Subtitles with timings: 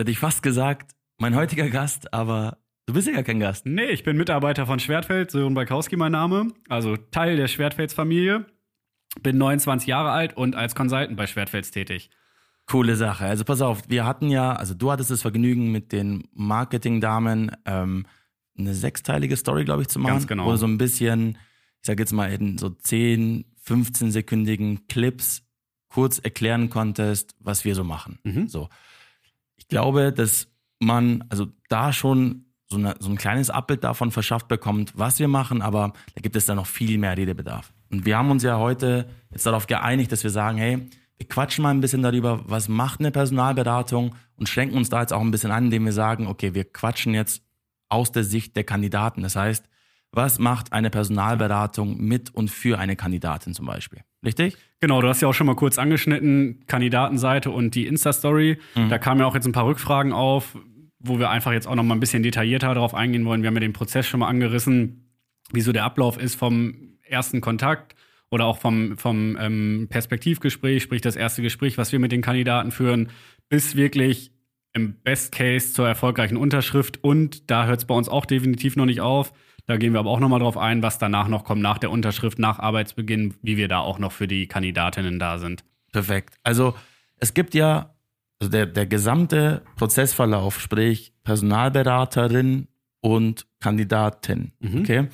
[0.00, 3.66] hätte ich fast gesagt, mein heutiger Gast, aber du bist ja gar kein Gast.
[3.66, 8.46] Nee, ich bin Mitarbeiter von Schwertfeld, Sören Balkowski mein Name, also Teil der Schwertfelds-Familie.
[9.22, 12.10] Bin 29 Jahre alt und als Consultant bei Schwertfels tätig.
[12.66, 13.24] Coole Sache.
[13.26, 18.06] Also pass auf, wir hatten ja, also du hattest das Vergnügen mit den Marketingdamen ähm,
[18.56, 20.12] eine sechsteilige Story, glaube ich, zu machen.
[20.12, 20.46] Ganz genau.
[20.46, 21.30] Wo so ein bisschen,
[21.80, 25.42] ich sag jetzt mal in so 10, 15-sekündigen Clips
[25.88, 28.20] kurz erklären konntest, was wir so machen.
[28.22, 28.48] Mhm.
[28.48, 28.68] So.
[29.70, 30.48] Ich glaube, dass
[30.80, 35.28] man also da schon so, eine, so ein kleines Abbild davon verschafft bekommt, was wir
[35.28, 37.72] machen, aber da gibt es dann noch viel mehr Redebedarf.
[37.88, 40.88] Und wir haben uns ja heute jetzt darauf geeinigt, dass wir sagen, hey,
[41.18, 45.12] wir quatschen mal ein bisschen darüber, was macht eine Personalberatung und schränken uns da jetzt
[45.12, 47.44] auch ein bisschen an, indem wir sagen, okay, wir quatschen jetzt
[47.88, 49.22] aus der Sicht der Kandidaten.
[49.22, 49.64] Das heißt,
[50.10, 54.00] was macht eine Personalberatung mit und für eine Kandidatin zum Beispiel?
[54.24, 54.56] Richtig?
[54.80, 58.58] Genau, du hast ja auch schon mal kurz angeschnitten, Kandidatenseite und die Insta-Story.
[58.88, 60.56] Da kamen ja auch jetzt ein paar Rückfragen auf,
[60.98, 63.42] wo wir einfach jetzt auch noch mal ein bisschen detaillierter darauf eingehen wollen.
[63.42, 65.10] Wir haben ja den Prozess schon mal angerissen,
[65.52, 67.94] wie so der Ablauf ist vom ersten Kontakt
[68.30, 72.70] oder auch vom, vom ähm, Perspektivgespräch, sprich das erste Gespräch, was wir mit den Kandidaten
[72.70, 73.10] führen,
[73.48, 74.32] bis wirklich
[74.72, 77.02] im Best Case zur erfolgreichen Unterschrift.
[77.02, 79.32] Und da hört es bei uns auch definitiv noch nicht auf.
[79.70, 81.92] Da gehen wir aber auch noch mal drauf ein, was danach noch kommt, nach der
[81.92, 85.62] Unterschrift, nach Arbeitsbeginn, wie wir da auch noch für die Kandidatinnen da sind.
[85.92, 86.34] Perfekt.
[86.42, 86.74] Also
[87.18, 87.94] es gibt ja,
[88.40, 92.66] also der, der gesamte Prozessverlauf, sprich Personalberaterin
[93.00, 94.80] und Kandidatin, Mhm.
[94.80, 95.08] okay?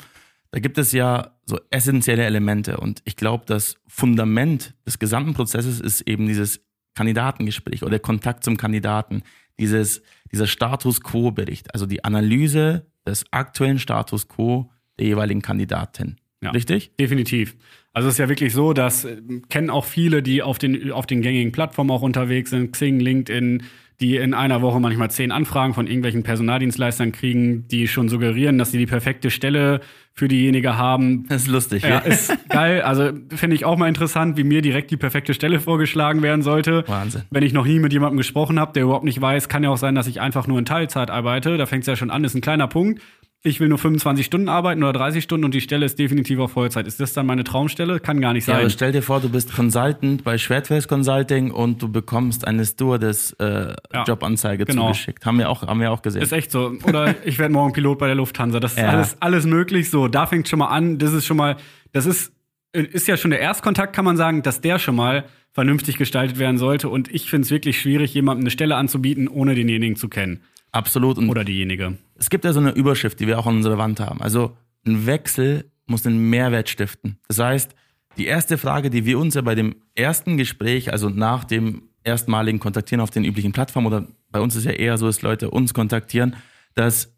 [0.52, 5.80] Da gibt es ja so essentielle Elemente und ich glaube, das Fundament des gesamten Prozesses
[5.80, 6.60] ist eben dieses
[6.94, 9.22] Kandidatengespräch oder der Kontakt zum Kandidaten,
[9.60, 16.16] dieses, dieser Status Quo-Bericht, also die Analyse des aktuellen Status Quo der jeweiligen Kandidatin.
[16.42, 16.50] Ja.
[16.50, 16.94] Richtig?
[16.98, 17.56] Definitiv.
[17.92, 19.16] Also es ist ja wirklich so, dass äh,
[19.48, 23.62] kennen auch viele, die auf den, auf den gängigen Plattformen auch unterwegs sind, Xing, LinkedIn,
[24.00, 28.72] die in einer Woche manchmal zehn Anfragen von irgendwelchen Personaldienstleistern kriegen, die schon suggerieren, dass
[28.72, 29.80] sie die perfekte Stelle
[30.12, 31.26] für diejenige haben.
[31.28, 31.82] Das ist lustig.
[31.82, 32.82] Ja, ist geil.
[32.82, 36.84] Also finde ich auch mal interessant, wie mir direkt die perfekte Stelle vorgeschlagen werden sollte.
[36.86, 37.22] Wahnsinn.
[37.30, 39.76] Wenn ich noch nie mit jemandem gesprochen habe, der überhaupt nicht weiß, kann ja auch
[39.76, 41.56] sein, dass ich einfach nur in Teilzeit arbeite.
[41.58, 43.02] Da fängt es ja schon an, ist ein kleiner Punkt.
[43.42, 46.52] Ich will nur 25 Stunden arbeiten oder 30 Stunden und die Stelle ist definitiv auf
[46.52, 46.86] Vollzeit.
[46.88, 48.00] Ist das dann meine Traumstelle?
[48.00, 48.62] Kann gar nicht Ja, sein.
[48.62, 53.32] aber stell dir vor, du bist Consultant bei Schwertfels Consulting und du bekommst eine Stewardess
[53.38, 54.88] äh, Ja, Jobanzeige genau.
[54.88, 55.24] zugeschickt.
[55.26, 56.22] Haben wir auch, haben wir auch gesehen.
[56.22, 56.72] Ist echt so.
[56.82, 58.58] Oder ich werde morgen Pilot bei der Lufthansa.
[58.58, 58.88] Das ist Ja.
[58.88, 59.90] alles, alles möglich.
[59.90, 60.98] So, da fängt schon mal an.
[60.98, 61.56] Das ist schon mal,
[61.92, 62.32] das ist,
[62.72, 66.58] ist ja schon der Erstkontakt, kann man sagen, dass der schon mal vernünftig gestaltet werden
[66.58, 66.88] sollte.
[66.88, 70.40] Und ich finde es wirklich schwierig, jemandem eine Stelle anzubieten, ohne denjenigen zu kennen.
[70.72, 71.16] Absolut.
[71.16, 71.96] Und Oder diejenige.
[72.18, 74.20] Es gibt ja so eine Überschrift, die wir auch an unserer Wand haben.
[74.20, 74.56] Also
[74.86, 77.18] ein Wechsel muss einen Mehrwert stiften.
[77.28, 77.74] Das heißt,
[78.16, 82.60] die erste Frage, die wir uns ja bei dem ersten Gespräch, also nach dem erstmaligen
[82.60, 85.74] Kontaktieren auf den üblichen Plattformen oder bei uns ist ja eher so, dass Leute uns
[85.74, 86.36] kontaktieren,
[86.74, 87.12] dass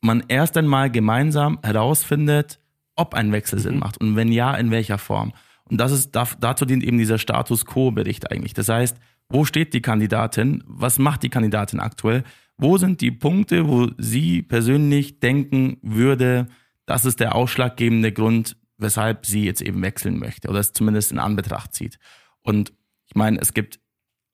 [0.00, 2.58] man erst einmal gemeinsam herausfindet,
[2.96, 5.32] ob ein Wechsel Sinn macht und wenn ja, in welcher Form.
[5.70, 8.52] Und das ist, da- dazu dient eben dieser Status Quo-Bericht eigentlich.
[8.52, 8.96] Das heißt,
[9.28, 10.62] wo steht die Kandidatin?
[10.66, 12.24] Was macht die Kandidatin aktuell?
[12.58, 16.46] Wo sind die Punkte, wo sie persönlich denken würde,
[16.86, 21.18] das ist der ausschlaggebende Grund, weshalb sie jetzt eben wechseln möchte oder es zumindest in
[21.18, 21.98] Anbetracht zieht?
[22.42, 22.72] Und
[23.06, 23.80] ich meine, es gibt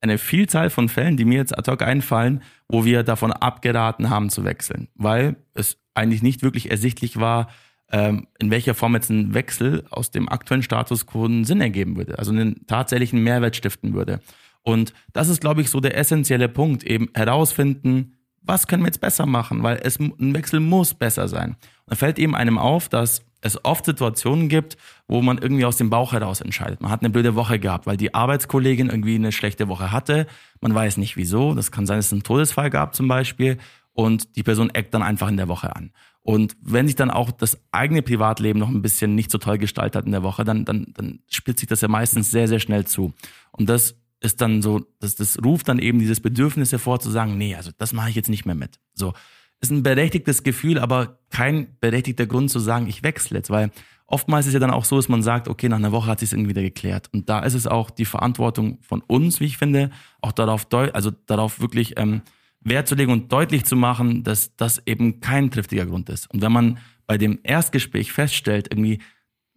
[0.01, 4.29] eine Vielzahl von Fällen, die mir jetzt ad hoc einfallen, wo wir davon abgeraten haben
[4.29, 7.49] zu wechseln, weil es eigentlich nicht wirklich ersichtlich war,
[7.91, 11.97] ähm, in welcher Form jetzt ein Wechsel aus dem aktuellen Status quo einen Sinn ergeben
[11.97, 14.21] würde, also einen tatsächlichen Mehrwert stiften würde.
[14.69, 18.13] Und das ist, glaube ich, so der essentielle Punkt, eben herausfinden,
[18.43, 21.51] was können wir jetzt besser machen, weil es, ein Wechsel muss besser sein.
[21.85, 25.77] Und da fällt eben einem auf, dass es oft Situationen gibt, wo man irgendwie aus
[25.77, 26.81] dem Bauch heraus entscheidet.
[26.81, 30.27] Man hat eine blöde Woche gehabt, weil die Arbeitskollegin irgendwie eine schlechte Woche hatte.
[30.61, 31.55] Man weiß nicht wieso.
[31.55, 33.57] Das kann sein, dass es einen Todesfall gab zum Beispiel.
[33.93, 35.91] Und die Person eckt dann einfach in der Woche an.
[36.21, 39.95] Und wenn sich dann auch das eigene Privatleben noch ein bisschen nicht so toll gestaltet
[39.95, 42.85] hat in der Woche, dann, dann, dann spielt sich das ja meistens sehr, sehr schnell
[42.85, 43.13] zu.
[43.51, 47.37] Und das ist dann so, das, das ruft dann eben dieses Bedürfnis hervor zu sagen,
[47.37, 48.79] nee, also das mache ich jetzt nicht mehr mit.
[48.93, 49.13] So.
[49.61, 53.71] Ist ein berechtigtes Gefühl, aber kein berechtigter Grund zu sagen, ich wechsle jetzt, weil
[54.05, 56.31] oftmals ist ja dann auch so, dass man sagt, okay, nach einer Woche hat sich
[56.31, 57.09] irgendwie wieder geklärt.
[57.13, 59.91] Und da ist es auch die Verantwortung von uns, wie ich finde,
[60.21, 62.21] auch darauf, also darauf wirklich ähm,
[62.61, 66.29] Wert zu legen und deutlich zu machen, dass das eben kein triftiger Grund ist.
[66.31, 68.99] Und wenn man bei dem Erstgespräch feststellt, irgendwie,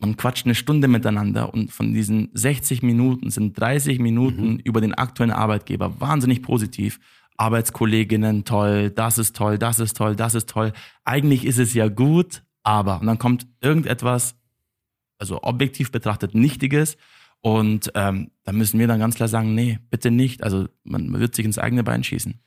[0.03, 4.95] man quatscht eine Stunde miteinander und von diesen 60 Minuten sind 30 Minuten über den
[4.95, 7.01] aktuellen Arbeitgeber wahnsinnig positiv.
[7.39, 10.73] Arbeitskolleginnen toll, das ist toll, das ist toll, das ist toll.
[11.05, 14.37] Eigentlich ist es ja gut, aber und dann kommt irgendetwas,
[15.19, 16.99] also objektiv betrachtet Nichtiges
[17.41, 20.43] und ähm, da müssen wir dann ganz klar sagen, nee, bitte nicht.
[20.43, 22.41] Also man, man wird sich ins eigene Bein schießen.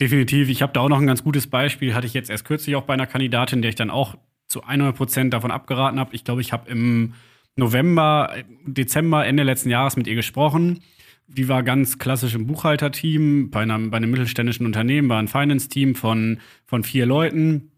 [0.00, 0.48] Definitiv.
[0.48, 1.94] Ich habe da auch noch ein ganz gutes Beispiel.
[1.94, 4.16] Hatte ich jetzt erst kürzlich auch bei einer Kandidatin, der ich dann auch
[4.52, 6.14] zu 100 Prozent davon abgeraten habe.
[6.14, 7.14] Ich glaube, ich habe im
[7.56, 8.34] November,
[8.64, 10.80] Dezember, Ende letzten Jahres mit ihr gesprochen.
[11.26, 15.94] Die war ganz klassisch im Buchhalterteam bei einem, bei einem mittelständischen Unternehmen, war ein Finance-Team
[15.94, 17.72] von, von vier Leuten.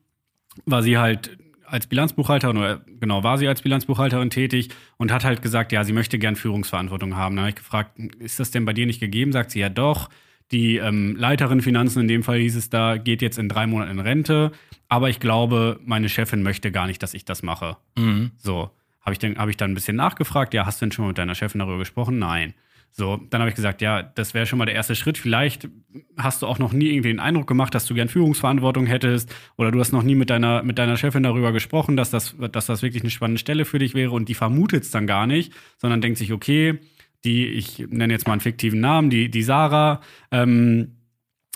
[0.67, 5.43] War sie halt als Bilanzbuchhalterin oder genau war sie als Bilanzbuchhalterin tätig und hat halt
[5.43, 7.37] gesagt, ja, sie möchte gern Führungsverantwortung haben.
[7.37, 9.33] Da habe ich gefragt, ist das denn bei dir nicht gegeben?
[9.33, 10.09] Sagt sie ja doch.
[10.53, 13.93] Die ähm, Leiterin Finanzen, in dem Fall hieß es da, geht jetzt in drei Monaten
[13.93, 14.53] in Rente.
[14.89, 17.77] Aber ich glaube, meine Chefin möchte gar nicht, dass ich das mache.
[17.97, 18.33] Mhm.
[18.37, 18.71] So.
[19.01, 21.09] Habe ich, dann, hab ich dann ein bisschen nachgefragt, ja, hast du denn schon mal
[21.09, 22.19] mit deiner Chefin darüber gesprochen?
[22.19, 22.55] Nein.
[22.97, 25.19] So, dann habe ich gesagt, ja, das wäre schon mal der erste Schritt.
[25.19, 25.69] Vielleicht
[26.17, 29.73] hast du auch noch nie irgendwie den Eindruck gemacht, dass du gern Führungsverantwortung hättest oder
[29.73, 32.83] du hast noch nie mit deiner, mit deiner Chefin darüber gesprochen, dass das, dass das
[32.83, 36.03] wirklich eine spannende Stelle für dich wäre und die vermutet es dann gar nicht, sondern
[36.03, 36.79] denkt sich, okay,
[37.25, 40.01] die, ich nenne jetzt mal einen fiktiven Namen, die, die Sarah,
[40.31, 40.97] ähm,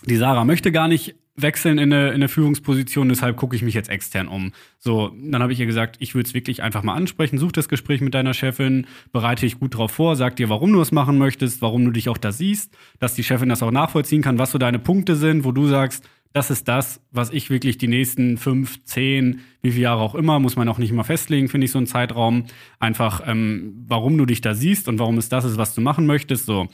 [0.04, 3.74] die Sarah möchte gar nicht wechseln in eine, in eine Führungsposition, deshalb gucke ich mich
[3.74, 4.52] jetzt extern um.
[4.78, 7.68] So, dann habe ich ihr gesagt, ich würde es wirklich einfach mal ansprechen, such das
[7.68, 11.16] Gespräch mit deiner Chefin, bereite dich gut drauf vor, sag dir, warum du es machen
[11.18, 14.50] möchtest, warum du dich auch da siehst, dass die Chefin das auch nachvollziehen kann, was
[14.50, 18.36] so deine Punkte sind, wo du sagst, das ist das, was ich wirklich die nächsten
[18.36, 21.70] fünf, zehn, wie viele Jahre auch immer, muss man auch nicht immer festlegen, finde ich,
[21.70, 22.44] so einen Zeitraum.
[22.78, 26.06] Einfach, ähm, warum du dich da siehst und warum es das ist, was du machen
[26.06, 26.46] möchtest.
[26.46, 26.68] So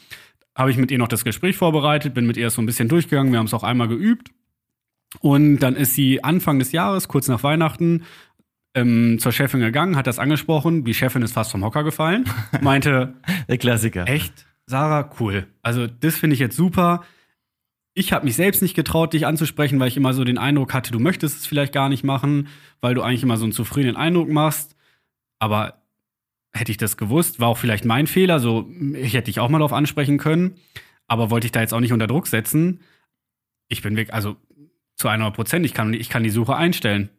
[0.56, 3.33] habe ich mit ihr noch das Gespräch vorbereitet, bin mit ihr so ein bisschen durchgegangen,
[3.33, 4.31] wir haben es auch einmal geübt
[5.21, 8.05] und dann ist sie Anfang des Jahres, kurz nach Weihnachten,
[8.75, 10.85] ähm, zur Chefin gegangen, hat das angesprochen.
[10.85, 12.25] Die Chefin ist fast vom Hocker gefallen.
[12.61, 13.15] Meinte,
[13.49, 14.09] der Klassiker.
[14.09, 14.47] Echt?
[14.67, 15.47] Sarah, cool.
[15.62, 17.05] Also, das finde ich jetzt super.
[17.94, 20.91] Ich habe mich selbst nicht getraut, dich anzusprechen, weil ich immer so den Eindruck hatte,
[20.91, 22.49] du möchtest es vielleicht gar nicht machen,
[22.81, 24.76] weil du eigentlich immer so einen zufriedenen Eindruck machst.
[25.38, 25.82] Aber
[26.52, 28.41] hätte ich das gewusst, war auch vielleicht mein Fehler.
[28.41, 30.56] So, ich hätte dich auch mal darauf ansprechen können.
[31.06, 32.81] Aber wollte ich da jetzt auch nicht unter Druck setzen.
[33.69, 34.37] Ich bin weg, also
[34.96, 35.64] zu 100 Prozent.
[35.64, 37.11] Ich kann, ich kann die Suche einstellen.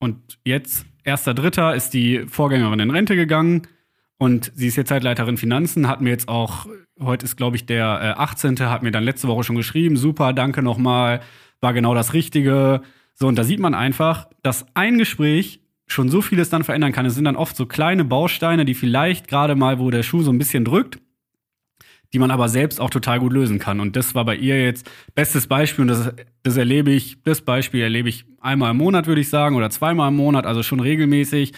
[0.00, 3.66] Und jetzt, erster Dritter, ist die Vorgängerin in Rente gegangen
[4.18, 6.66] und sie ist jetzt halt Leiterin Finanzen, hat mir jetzt auch,
[7.00, 10.32] heute ist glaube ich der äh, 18., hat mir dann letzte Woche schon geschrieben, super,
[10.32, 11.20] danke nochmal,
[11.60, 12.80] war genau das Richtige.
[13.14, 17.06] So, und da sieht man einfach, dass ein Gespräch schon so vieles dann verändern kann.
[17.06, 20.32] Es sind dann oft so kleine Bausteine, die vielleicht gerade mal, wo der Schuh so
[20.32, 20.98] ein bisschen drückt,
[22.12, 23.80] die man aber selbst auch total gut lösen kann.
[23.80, 27.82] Und das war bei ihr jetzt bestes Beispiel und das, das erlebe ich, das Beispiel
[27.82, 31.52] erlebe ich einmal im Monat, würde ich sagen, oder zweimal im Monat, also schon regelmäßig,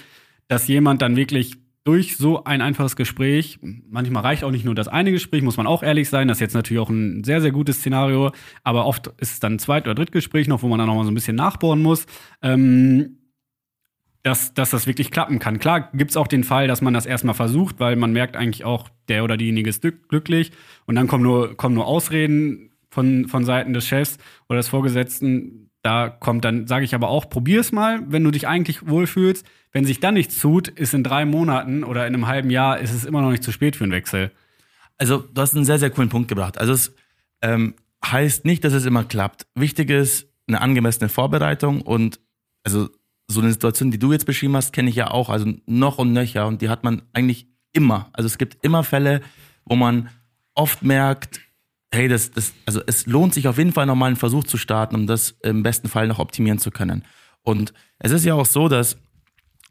[0.49, 1.57] dass jemand dann wirklich
[1.89, 5.67] durch so ein einfaches Gespräch, manchmal reicht auch nicht nur das eine Gespräch, muss man
[5.67, 8.31] auch ehrlich sein, das ist jetzt natürlich auch ein sehr, sehr gutes Szenario,
[8.63, 11.11] aber oft ist es dann ein Zweit- oder Drittgespräch noch, wo man dann nochmal so
[11.11, 12.05] ein bisschen nachbohren muss.
[12.43, 13.17] Ähm,
[14.23, 15.59] dass, dass das wirklich klappen kann.
[15.61, 18.67] Klar gibt es auch den Fall, dass man das erstmal versucht, weil man merkt eigentlich
[18.67, 19.81] auch, der oder diejenige ist
[20.11, 20.53] glücklich
[20.85, 24.19] und dann kommen nur, kommen nur Ausreden von, von Seiten des Chefs
[24.51, 25.68] oder des Vorgesetzten.
[25.89, 29.47] Da kommt dann, sage ich aber auch, probier es mal, wenn du dich eigentlich wohlfühlst.
[29.73, 32.93] Wenn sich dann nichts tut, ist in drei Monaten oder in einem halben Jahr ist
[32.93, 34.31] es immer noch nicht zu spät für einen Wechsel.
[34.99, 36.59] Also, du hast einen sehr, sehr coolen Punkt gebracht.
[36.59, 36.95] Also, es
[37.41, 37.75] ähm,
[38.05, 39.47] heißt nicht, dass es immer klappt.
[39.55, 42.21] Wichtig ist eine angemessene Vorbereitung und
[42.65, 42.91] also
[43.27, 46.13] so eine Situation, die du jetzt beschrieben hast, kenne ich ja auch, also noch und
[46.13, 48.11] nöcher und die hat man eigentlich immer.
[48.13, 49.23] Also es gibt immer Fälle,
[49.65, 50.11] wo man
[50.55, 51.41] oft merkt,
[51.93, 54.95] hey, das, das, also es lohnt sich auf jeden Fall nochmal einen Versuch zu starten,
[54.95, 57.05] um das im besten Fall noch optimieren zu können.
[57.43, 58.99] Und es ist ja auch so, dass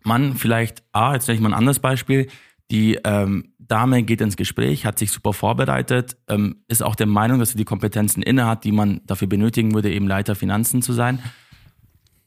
[0.03, 2.27] man vielleicht, ah, jetzt nenne ich mal ein anderes Beispiel,
[2.71, 7.39] die ähm, Dame geht ins Gespräch, hat sich super vorbereitet, ähm, ist auch der Meinung,
[7.39, 10.93] dass sie die Kompetenzen inne hat, die man dafür benötigen würde, eben Leiter Finanzen zu
[10.93, 11.19] sein.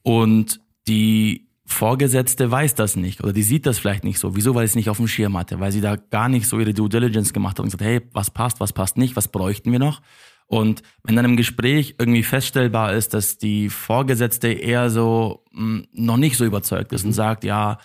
[0.03, 4.35] Und die Vorgesetzte weiß das nicht oder die sieht das vielleicht nicht so.
[4.35, 4.55] Wieso?
[4.55, 6.89] Weil es nicht auf dem Schirm hatte, weil sie da gar nicht so ihre Due
[6.89, 10.01] Diligence gemacht hat und gesagt, hey, was passt, was passt nicht, was bräuchten wir noch?
[10.47, 15.87] Und wenn dann im Gespräch irgendwie feststellbar ist, dass die Vorgesetzte eher so mh, hm,
[15.93, 17.77] noch nicht so überzeugt ist und sagt, ja,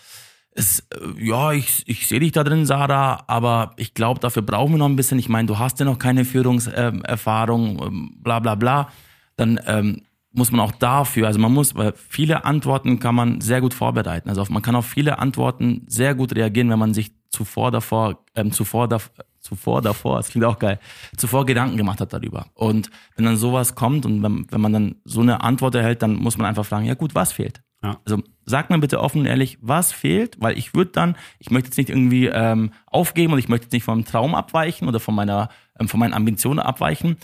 [0.57, 4.73] es, äh, ja, ich, ich sehe dich da drin, Sarah, aber ich glaube, dafür brauchen
[4.73, 5.19] wir noch ein bisschen.
[5.19, 8.89] Ich meine, du hast ja noch keine Führungserfahrung, ähm, bla bla bla.
[9.37, 10.03] Dann ähm,
[10.37, 14.29] muss man auch dafür, also man muss, weil viele Antworten kann man sehr gut vorbereiten.
[14.29, 18.53] Also man kann auf viele Antworten sehr gut reagieren, wenn man sich zuvor davor, ähm,
[18.53, 18.99] zuvor, da,
[19.41, 20.79] zuvor davor, das klingt auch geil,
[21.17, 22.47] zuvor Gedanken gemacht hat darüber.
[22.53, 26.15] Und wenn dann sowas kommt und wenn, wenn man dann so eine Antwort erhält, dann
[26.17, 27.63] muss man einfach fragen, ja gut, was fehlt?
[27.83, 27.99] Ja.
[28.05, 31.69] Also sag mir bitte offen und ehrlich, was fehlt, weil ich würde dann, ich möchte
[31.69, 35.15] jetzt nicht irgendwie ähm, aufgeben und ich möchte jetzt nicht vom Traum abweichen oder von
[35.15, 35.49] meiner,
[35.81, 37.17] ähm, von meinen Ambitionen abweichen,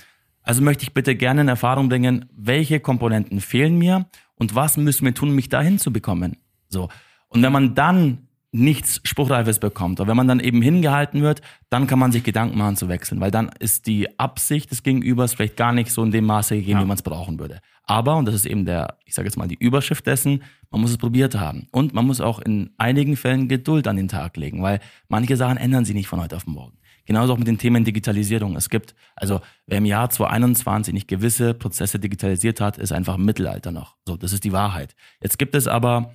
[0.43, 5.05] also möchte ich bitte gerne in Erfahrung bringen, welche Komponenten fehlen mir und was müssen
[5.05, 6.37] wir tun, um mich dahin zu bekommen.
[6.69, 6.89] So.
[7.29, 9.99] Und wenn man dann nichts Spruchreifes bekommt.
[9.99, 13.19] Aber wenn man dann eben hingehalten wird, dann kann man sich Gedanken machen zu wechseln,
[13.19, 16.79] weil dann ist die Absicht des Gegenübers vielleicht gar nicht so in dem Maße gegeben,
[16.79, 16.85] ja.
[16.85, 17.61] wie man es brauchen würde.
[17.85, 20.91] Aber, und das ist eben der, ich sage jetzt mal, die Überschrift dessen, man muss
[20.91, 21.67] es probiert haben.
[21.73, 25.57] Und man muss auch in einigen Fällen Geduld an den Tag legen, weil manche Sachen
[25.57, 26.77] ändern sich nicht von heute auf morgen.
[27.05, 28.57] Genauso auch mit den Themen Digitalisierung.
[28.57, 33.25] Es gibt, also wer im Jahr 2021 nicht gewisse Prozesse digitalisiert hat, ist einfach im
[33.25, 33.97] Mittelalter noch.
[34.07, 34.95] So, das ist die Wahrheit.
[35.21, 36.15] Jetzt gibt es aber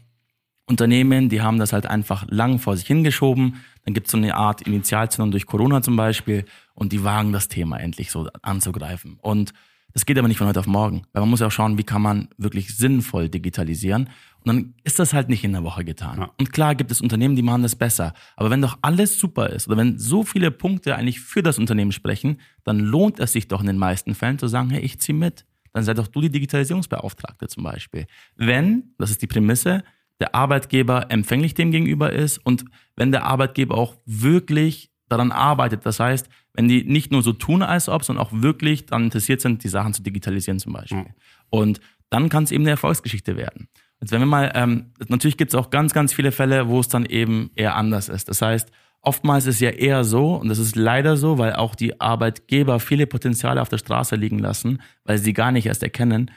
[0.69, 3.55] Unternehmen, die haben das halt einfach lang vor sich hingeschoben.
[3.85, 7.47] Dann gibt es so eine Art Initialzündung durch Corona zum Beispiel und die wagen das
[7.47, 9.17] Thema endlich so anzugreifen.
[9.21, 9.53] Und
[9.93, 11.83] das geht aber nicht von heute auf morgen, weil man muss ja auch schauen, wie
[11.83, 14.09] kann man wirklich sinnvoll digitalisieren.
[14.47, 16.19] Und dann ist das halt nicht in der Woche getan.
[16.21, 16.31] Ja.
[16.39, 18.13] Und klar gibt es Unternehmen, die machen das besser.
[18.37, 21.91] Aber wenn doch alles super ist oder wenn so viele Punkte eigentlich für das Unternehmen
[21.91, 25.11] sprechen, dann lohnt es sich doch in den meisten Fällen zu sagen, hey, ich zieh
[25.11, 25.45] mit.
[25.73, 28.05] Dann sei doch du die Digitalisierungsbeauftragte zum Beispiel.
[28.37, 29.83] Wenn, das ist die Prämisse,
[30.21, 32.63] der Arbeitgeber empfänglich dem gegenüber ist und
[32.95, 35.85] wenn der Arbeitgeber auch wirklich daran arbeitet.
[35.85, 39.41] Das heißt, wenn die nicht nur so tun, als ob, sondern auch wirklich daran interessiert
[39.41, 40.99] sind, die Sachen zu digitalisieren zum Beispiel.
[40.99, 41.13] Mhm.
[41.49, 43.67] Und dann kann es eben eine Erfolgsgeschichte werden.
[43.99, 46.87] Jetzt wenn wir mal, ähm, natürlich gibt es auch ganz, ganz viele Fälle, wo es
[46.87, 48.29] dann eben eher anders ist.
[48.29, 48.69] Das heißt,
[49.01, 53.07] oftmals ist ja eher so, und das ist leider so, weil auch die Arbeitgeber viele
[53.07, 56.31] Potenziale auf der Straße liegen lassen, weil sie gar nicht erst erkennen,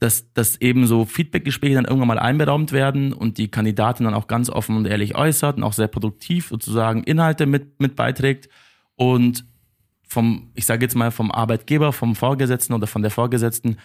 [0.00, 4.28] dass, dass eben so Feedbackgespräche dann irgendwann mal einberaumt werden und die Kandidatin dann auch
[4.28, 8.48] ganz offen und ehrlich äußert und auch sehr produktiv sozusagen Inhalte mit, mit beiträgt
[8.94, 9.44] und
[10.06, 13.76] vom, ich sage jetzt mal, vom Arbeitgeber, vom Vorgesetzten oder von der Vorgesetzten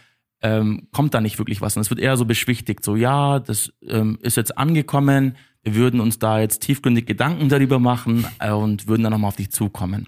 [0.44, 1.76] ähm, kommt da nicht wirklich was.
[1.76, 6.02] Und es wird eher so beschwichtigt, so ja, das ähm, ist jetzt angekommen, wir würden
[6.02, 10.08] uns da jetzt tiefgründig Gedanken darüber machen äh, und würden dann nochmal auf dich zukommen.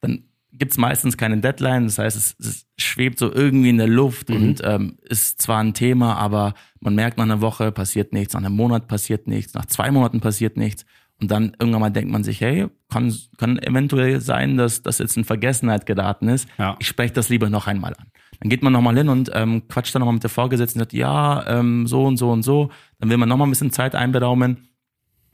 [0.00, 3.88] Dann gibt es meistens keine Deadline, das heißt, es, es, schwebt so irgendwie in der
[3.88, 4.36] Luft mhm.
[4.36, 8.42] und ähm, ist zwar ein Thema, aber man merkt nach einer Woche passiert nichts, nach
[8.42, 10.84] einem Monat passiert nichts, nach zwei Monaten passiert nichts.
[11.20, 15.16] Und dann irgendwann mal denkt man sich, hey, kann, kann eventuell sein, dass das jetzt
[15.16, 16.48] in Vergessenheit geraten ist.
[16.58, 16.76] Ja.
[16.78, 18.06] Ich spreche das lieber noch einmal an.
[18.40, 20.92] Dann geht man nochmal hin und ähm, quatscht dann nochmal mit der Vorgesetzten und sagt,
[20.92, 22.70] ja, ähm, so und so und so.
[22.98, 24.68] Dann will man nochmal ein bisschen Zeit einberaumen.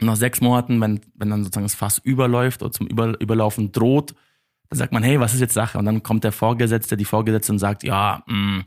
[0.01, 4.15] Nach sechs Monaten, wenn, wenn dann sozusagen das Fass überläuft oder zum Über, Überlaufen droht,
[4.71, 5.79] dann sagt man, hey, was ist jetzt Sache?
[5.79, 8.65] Und dann kommt der Vorgesetzte, die Vorgesetzte und sagt, ja, mh, mm,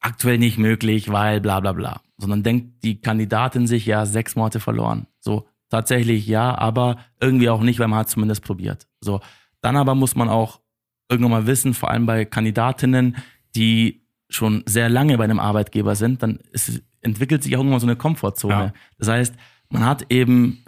[0.00, 2.00] aktuell nicht möglich, weil bla bla bla.
[2.18, 5.06] Sondern denkt die Kandidatin sich, ja, sechs Monate verloren.
[5.20, 8.88] So, tatsächlich ja, aber irgendwie auch nicht, weil man hat zumindest probiert.
[9.00, 9.20] So,
[9.60, 10.60] dann aber muss man auch
[11.08, 13.16] irgendwann mal wissen, vor allem bei Kandidatinnen,
[13.54, 17.86] die schon sehr lange bei einem Arbeitgeber sind, dann ist, entwickelt sich auch irgendwann so
[17.86, 18.54] eine Komfortzone.
[18.54, 18.72] Ja.
[18.98, 19.34] Das heißt,
[19.68, 20.64] man hat eben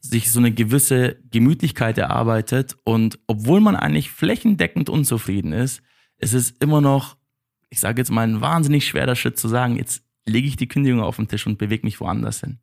[0.00, 5.82] sich so eine gewisse Gemütlichkeit erarbeitet und obwohl man eigentlich flächendeckend unzufrieden ist,
[6.18, 7.16] ist es immer noch,
[7.68, 11.00] ich sage jetzt mal, ein wahnsinnig schwerer Schritt zu sagen, jetzt lege ich die Kündigung
[11.00, 12.58] auf den Tisch und bewege mich woanders hin.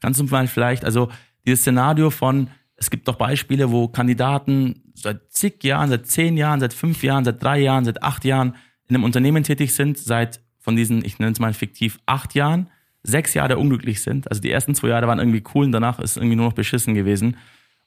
[0.00, 1.10] Kannst du mal vielleicht, also
[1.44, 6.60] dieses Szenario von, es gibt doch Beispiele, wo Kandidaten seit zig Jahren, seit zehn Jahren,
[6.60, 8.54] seit fünf Jahren, seit drei Jahren, seit acht Jahren
[8.88, 12.68] in einem Unternehmen tätig sind, seit von diesen, ich nenne es mal fiktiv, acht Jahren
[13.02, 14.28] sechs Jahre unglücklich sind.
[14.28, 16.94] Also die ersten zwei Jahre waren irgendwie cool und danach ist irgendwie nur noch beschissen
[16.94, 17.36] gewesen.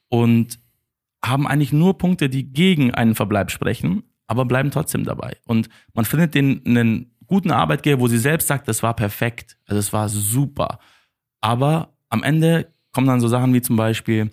[0.08, 0.58] Und
[1.22, 5.36] haben eigentlich nur Punkte, die gegen einen Verbleib sprechen, aber bleiben trotzdem dabei.
[5.46, 9.78] Und man findet den einen guten Arbeitgeber, wo sie selbst sagt, das war perfekt, also
[9.78, 10.78] es war super.
[11.40, 14.30] Aber am Ende kommen dann so Sachen wie zum Beispiel,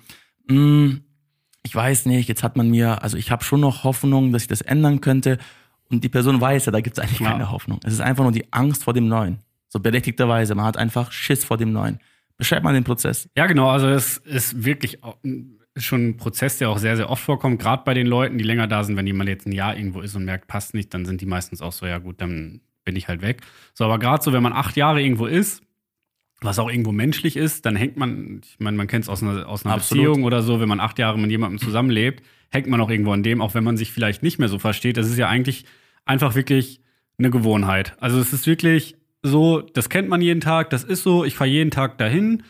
[0.47, 1.03] mh, hm,
[1.63, 4.47] ich weiß nicht, jetzt hat man mir, also ich habe schon noch Hoffnung, dass ich
[4.47, 5.37] das ändern könnte.
[5.89, 7.31] Und die Person weiß ja, da gibt es eigentlich ja.
[7.31, 7.79] keine Hoffnung.
[7.83, 9.39] Es ist einfach nur die Angst vor dem Neuen.
[9.69, 10.55] So berechtigterweise.
[10.55, 11.99] Man hat einfach Schiss vor dem Neuen.
[12.37, 13.29] Beschreib mal den Prozess.
[13.35, 13.69] Ja, genau.
[13.69, 14.99] Also es ist wirklich
[15.75, 17.59] schon ein Prozess, der auch sehr, sehr oft vorkommt.
[17.59, 18.95] Gerade bei den Leuten, die länger da sind.
[18.95, 21.61] Wenn jemand jetzt ein Jahr irgendwo ist und merkt, passt nicht, dann sind die meistens
[21.61, 23.41] auch so, ja gut, dann bin ich halt weg.
[23.73, 25.61] So, aber gerade so, wenn man acht Jahre irgendwo ist,
[26.41, 29.47] was auch irgendwo menschlich ist, dann hängt man, ich meine, man kennt es aus einer,
[29.47, 32.89] aus einer Beziehung oder so, wenn man acht Jahre mit jemandem zusammenlebt, hängt man auch
[32.89, 34.97] irgendwo an dem, auch wenn man sich vielleicht nicht mehr so versteht.
[34.97, 35.65] Das ist ja eigentlich
[36.05, 36.79] einfach wirklich
[37.17, 37.95] eine Gewohnheit.
[37.99, 41.49] Also es ist wirklich so, das kennt man jeden Tag, das ist so, ich fahre
[41.49, 42.43] jeden Tag dahin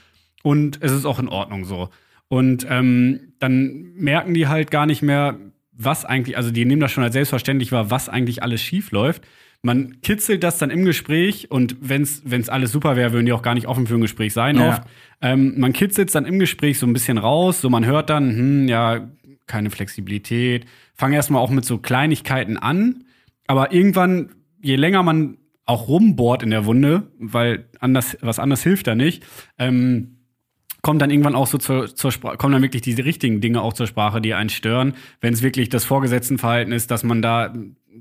[0.44, 1.89] und es ist auch in Ordnung so.
[2.27, 5.38] Und ähm, dann merken die halt gar nicht mehr,
[5.72, 9.24] was eigentlich, also die nehmen das schon als selbstverständlich wahr, was eigentlich alles schief läuft.
[9.67, 13.41] Man kitzelt das dann im Gespräch und wenn es alles super wäre, würden die auch
[13.41, 14.69] gar nicht offen für ein Gespräch sein ja.
[14.69, 14.83] oft.
[15.21, 18.29] Ähm, man kitzelt es dann im Gespräch so ein bisschen raus, so man hört dann,
[18.29, 19.12] hm, ja,
[19.45, 20.65] keine Flexibilität.
[20.93, 23.03] Fange erstmal auch mit so Kleinigkeiten an,
[23.45, 24.29] aber irgendwann,
[24.62, 29.25] je länger man auch rumbohrt in der Wunde, weil anders, was anderes hilft da nicht,
[29.59, 30.16] ähm,
[30.81, 33.74] kommt dann irgendwann auch so zur, zur Sprache, kommen dann wirklich diese richtigen Dinge auch
[33.74, 37.53] zur Sprache, die einen stören, wenn es wirklich das Vorgesetztenverhalten ist, dass man da,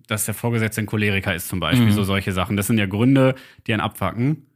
[0.07, 1.93] dass der Vorgesetzte ein Choleriker ist zum Beispiel, mhm.
[1.93, 2.57] so solche Sachen.
[2.57, 3.35] Das sind ja Gründe,
[3.67, 4.47] die einen abfacken.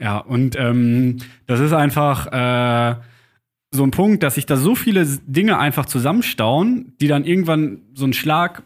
[0.00, 3.00] Ja, und ähm, das ist einfach, äh,
[3.70, 8.06] so ein Punkt, dass sich da so viele Dinge einfach zusammenstauen, die dann irgendwann so
[8.06, 8.62] ein Schlag,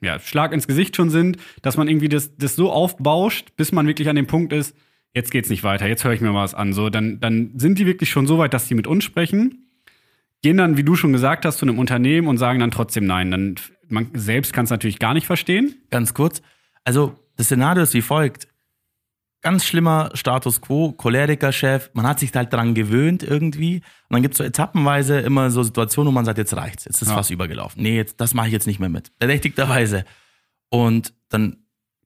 [0.00, 3.86] ja, Schlag ins Gesicht schon sind, dass man irgendwie das, das so aufbauscht, bis man
[3.86, 4.76] wirklich an dem Punkt ist,
[5.16, 6.74] jetzt geht's nicht weiter, jetzt höre ich mir mal was an.
[6.74, 9.66] So, dann, dann sind die wirklich schon so weit, dass die mit uns sprechen,
[10.42, 13.30] gehen dann, wie du schon gesagt hast, zu einem Unternehmen und sagen dann trotzdem nein.
[13.30, 13.54] Dann
[13.88, 15.74] man selbst kann es natürlich gar nicht verstehen.
[15.90, 16.42] Ganz kurz.
[16.84, 18.48] Also, das Szenario ist wie folgt
[19.42, 23.76] ganz schlimmer Status quo, Choleriker-Chef, man hat sich halt daran gewöhnt irgendwie.
[23.76, 27.00] Und dann gibt es so etappenweise immer so Situationen, wo man sagt, jetzt reicht's, jetzt
[27.00, 27.14] ist ja.
[27.14, 27.80] fast übergelaufen.
[27.80, 29.16] Nee, jetzt, das mache ich jetzt nicht mehr mit.
[29.20, 30.04] Berechtigterweise.
[30.68, 31.58] Und dann,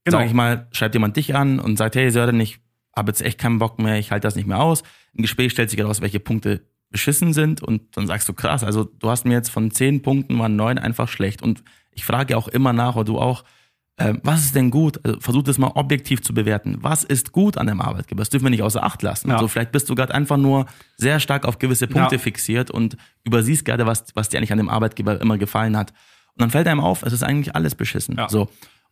[0.04, 0.18] genau.
[0.18, 2.60] sage ich mal, schreibt jemand dich an und sagt, hey Sören, ich
[2.94, 4.82] habe jetzt echt keinen Bock mehr, ich halte das nicht mehr aus.
[5.14, 8.84] Im Gespräch stellt sich heraus, welche Punkte beschissen sind und dann sagst du, krass, also
[8.84, 11.40] du hast mir jetzt von zehn Punkten waren neun einfach schlecht.
[11.40, 13.44] Und ich frage auch immer nach, oder du auch,
[13.96, 14.98] äh, was ist denn gut?
[15.04, 16.78] Also versuch das mal objektiv zu bewerten.
[16.80, 18.20] Was ist gut an dem Arbeitgeber?
[18.20, 19.28] Das dürfen wir nicht außer Acht lassen.
[19.28, 19.36] Ja.
[19.36, 20.66] Also vielleicht bist du gerade einfach nur
[20.96, 22.20] sehr stark auf gewisse Punkte ja.
[22.20, 25.90] fixiert und übersiehst gerade, was, was dir eigentlich an dem Arbeitgeber immer gefallen hat.
[26.34, 28.16] Und dann fällt einem auf, es ist eigentlich alles beschissen.
[28.16, 28.28] Ja.
[28.28, 28.48] So.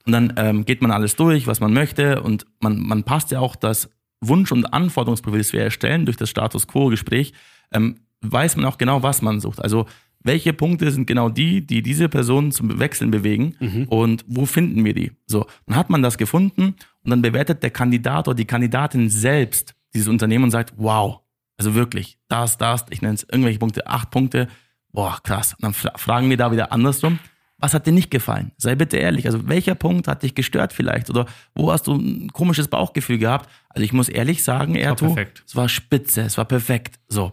[0.08, 3.40] Und dann ähm, geht man alles durch, was man möchte und man, man passt ja
[3.40, 3.90] auch das
[4.22, 7.34] Wunsch- und Anforderungsprofil, das wir erstellen durch das Status Quo-Gespräch,
[7.72, 9.62] ähm, weiß man auch genau, was man sucht.
[9.62, 9.84] Also
[10.20, 13.84] welche Punkte sind genau die, die diese Person zum Wechseln bewegen mhm.
[13.90, 15.12] und wo finden wir die?
[15.26, 16.74] So, dann hat man das gefunden
[17.04, 21.20] und dann bewertet der Kandidat oder die Kandidatin selbst dieses Unternehmen und sagt, wow,
[21.58, 24.48] also wirklich, das, das, ich nenne es irgendwelche Punkte, acht Punkte,
[24.90, 25.52] boah, krass.
[25.52, 27.18] Und dann fragen wir da wieder andersrum,
[27.58, 28.52] was hat dir nicht gefallen?
[28.56, 32.32] Sei bitte ehrlich, also welcher Punkt hat dich gestört vielleicht oder wo hast du ein
[32.32, 33.48] komisches Bauchgefühl gehabt?
[33.68, 37.32] Also ich muss ehrlich sagen, Erto, es war spitze, es war perfekt, so.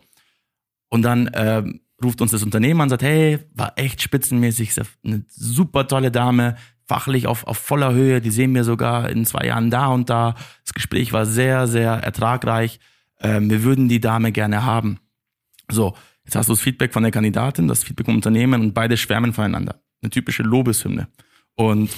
[0.89, 5.87] Und dann ähm, ruft uns das Unternehmen an, sagt, hey, war echt spitzenmäßig, eine super
[5.87, 6.55] tolle Dame,
[6.87, 10.35] fachlich auf, auf voller Höhe, die sehen wir sogar in zwei Jahren da und da.
[10.63, 12.79] Das Gespräch war sehr, sehr ertragreich.
[13.19, 14.99] Ähm, wir würden die Dame gerne haben.
[15.69, 18.97] So, jetzt hast du das Feedback von der Kandidatin, das Feedback vom Unternehmen und beide
[18.97, 19.81] schwärmen voneinander.
[20.05, 21.07] Eine typische Lobeshymne.
[21.55, 21.89] Und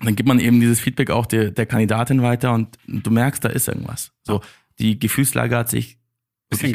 [0.00, 3.50] dann gibt man eben dieses Feedback auch der, der Kandidatin weiter und du merkst, da
[3.50, 4.12] ist irgendwas.
[4.22, 4.40] So,
[4.78, 5.98] die Gefühlslage hat sich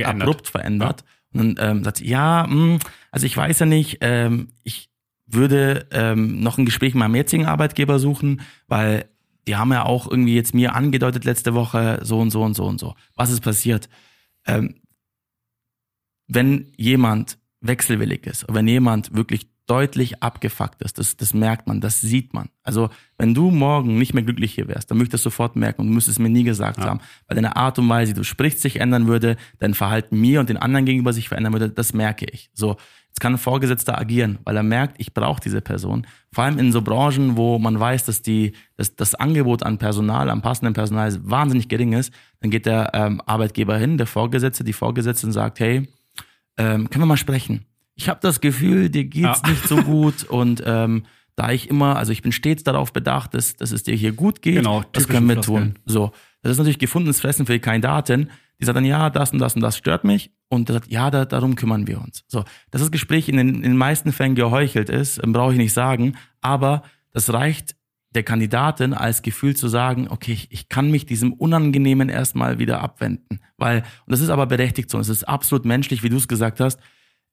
[0.03, 1.01] abrupt verändert.
[1.01, 1.41] Ja.
[1.41, 2.79] Und dann ähm, sagt sie, ja, mh, hm,
[3.11, 4.89] also ich weiß ja nicht, ähm, ich
[5.25, 9.09] würde ähm, noch ein Gespräch mit meinem jetzigen Arbeitgeber suchen, weil
[9.47, 12.65] die haben ja auch irgendwie jetzt mir angedeutet letzte Woche so und so und so
[12.65, 12.93] und so.
[13.15, 13.89] Was ist passiert?
[14.45, 14.75] Ähm,
[16.27, 20.99] wenn jemand wechselwillig ist, wenn jemand wirklich deutlich abgefuckt ist.
[20.99, 22.49] Das, das merkt man, das sieht man.
[22.63, 25.87] Also, wenn du morgen nicht mehr glücklich hier wärst, dann möchtest du sofort merken und
[25.87, 26.85] du müsstest es mir nie gesagt ja.
[26.85, 30.39] haben, weil deine Art und Weise, wie du sprichst, sich ändern würde, dein Verhalten mir
[30.39, 32.49] und den anderen gegenüber sich verändern würde, das merke ich.
[32.53, 36.05] So, jetzt kann ein Vorgesetzter agieren, weil er merkt, ich brauche diese Person.
[36.31, 40.29] Vor allem in so Branchen, wo man weiß, dass die, dass das Angebot an Personal,
[40.29, 44.73] am passenden Personal wahnsinnig gering ist, dann geht der ähm, Arbeitgeber hin, der Vorgesetzte, die
[44.73, 45.87] Vorgesetzte und sagt, hey,
[46.57, 47.65] ähm, können wir mal sprechen?
[47.95, 49.49] Ich habe das Gefühl, dir geht's ja.
[49.49, 51.05] nicht so gut und ähm,
[51.35, 54.41] da ich immer, also ich bin stets darauf bedacht, dass, dass es dir hier gut
[54.41, 55.77] geht, genau, das können wir tun.
[55.85, 58.29] So, das ist natürlich gefundenes Fressen für die Kandidaten.
[58.59, 60.31] Die sagt dann, ja, das und das und das stört mich.
[60.47, 62.23] Und der sagt, ja, da, darum kümmern wir uns.
[62.27, 65.57] So, dass das Gespräch in den, in den meisten Fällen geheuchelt ist, ähm, brauche ich
[65.57, 66.15] nicht sagen.
[66.39, 67.75] Aber das reicht
[68.11, 72.81] der Kandidatin als Gefühl zu sagen, okay, ich, ich kann mich diesem Unangenehmen erstmal wieder
[72.81, 73.41] abwenden.
[73.57, 76.61] Weil, und das ist aber berechtigt so, es ist absolut menschlich, wie du es gesagt
[76.61, 76.79] hast,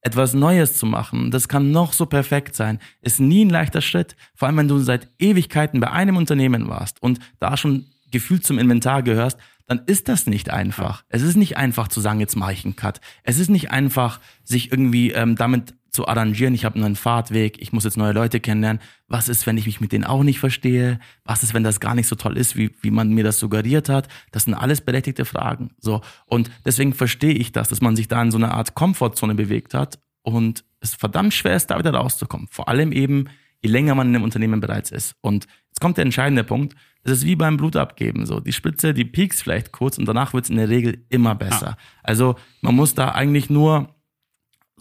[0.02, 4.16] etwas Neues zu machen, das kann noch so perfekt sein, ist nie ein leichter Schritt.
[4.34, 8.58] Vor allem, wenn du seit Ewigkeiten bei einem Unternehmen warst und da schon gefühlt zum
[8.58, 11.04] Inventar gehörst, dann ist das nicht einfach.
[11.08, 13.00] Es ist nicht einfach zu sagen, jetzt mache ich einen Cut.
[13.22, 17.72] Es ist nicht einfach, sich irgendwie ähm, damit zu arrangieren, ich habe einen Fahrtweg, ich
[17.72, 18.80] muss jetzt neue Leute kennenlernen.
[19.08, 20.98] Was ist, wenn ich mich mit denen auch nicht verstehe?
[21.24, 23.90] Was ist, wenn das gar nicht so toll ist, wie, wie man mir das suggeriert
[23.90, 24.08] hat?
[24.30, 25.70] Das sind alles berechtigte Fragen.
[25.78, 26.00] So.
[26.24, 29.74] Und deswegen verstehe ich das, dass man sich da in so einer Art Komfortzone bewegt
[29.74, 32.48] hat und es verdammt schwer ist, da wieder rauszukommen.
[32.50, 33.26] Vor allem eben,
[33.60, 35.14] je länger man in einem Unternehmen bereits ist.
[35.20, 36.74] Und jetzt kommt der entscheidende Punkt.
[37.04, 38.24] Das ist wie beim Blutabgeben.
[38.24, 41.34] So, die Spitze, die piekst vielleicht kurz und danach wird es in der Regel immer
[41.34, 41.66] besser.
[41.66, 41.76] Ja.
[42.02, 43.94] Also man muss da eigentlich nur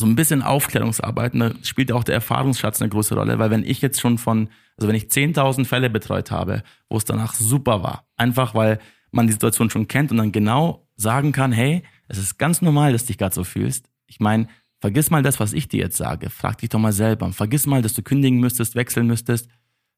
[0.02, 3.82] so ein bisschen Aufklärungsarbeit, da spielt auch der Erfahrungsschatz eine große Rolle, weil wenn ich
[3.82, 8.06] jetzt schon von, also wenn ich 10.000 Fälle betreut habe, wo es danach super war,
[8.18, 8.80] einfach weil
[9.12, 12.92] man die Situation schon kennt und dann genau sagen kann, hey, es ist ganz normal,
[12.92, 13.90] dass du dich gerade so fühlst.
[14.08, 14.48] Ich meine,
[14.80, 16.30] vergiss mal das, was ich dir jetzt sage.
[16.30, 17.32] Frag dich doch mal selber.
[17.32, 19.50] Vergiss mal, dass du kündigen müsstest, wechseln müsstest.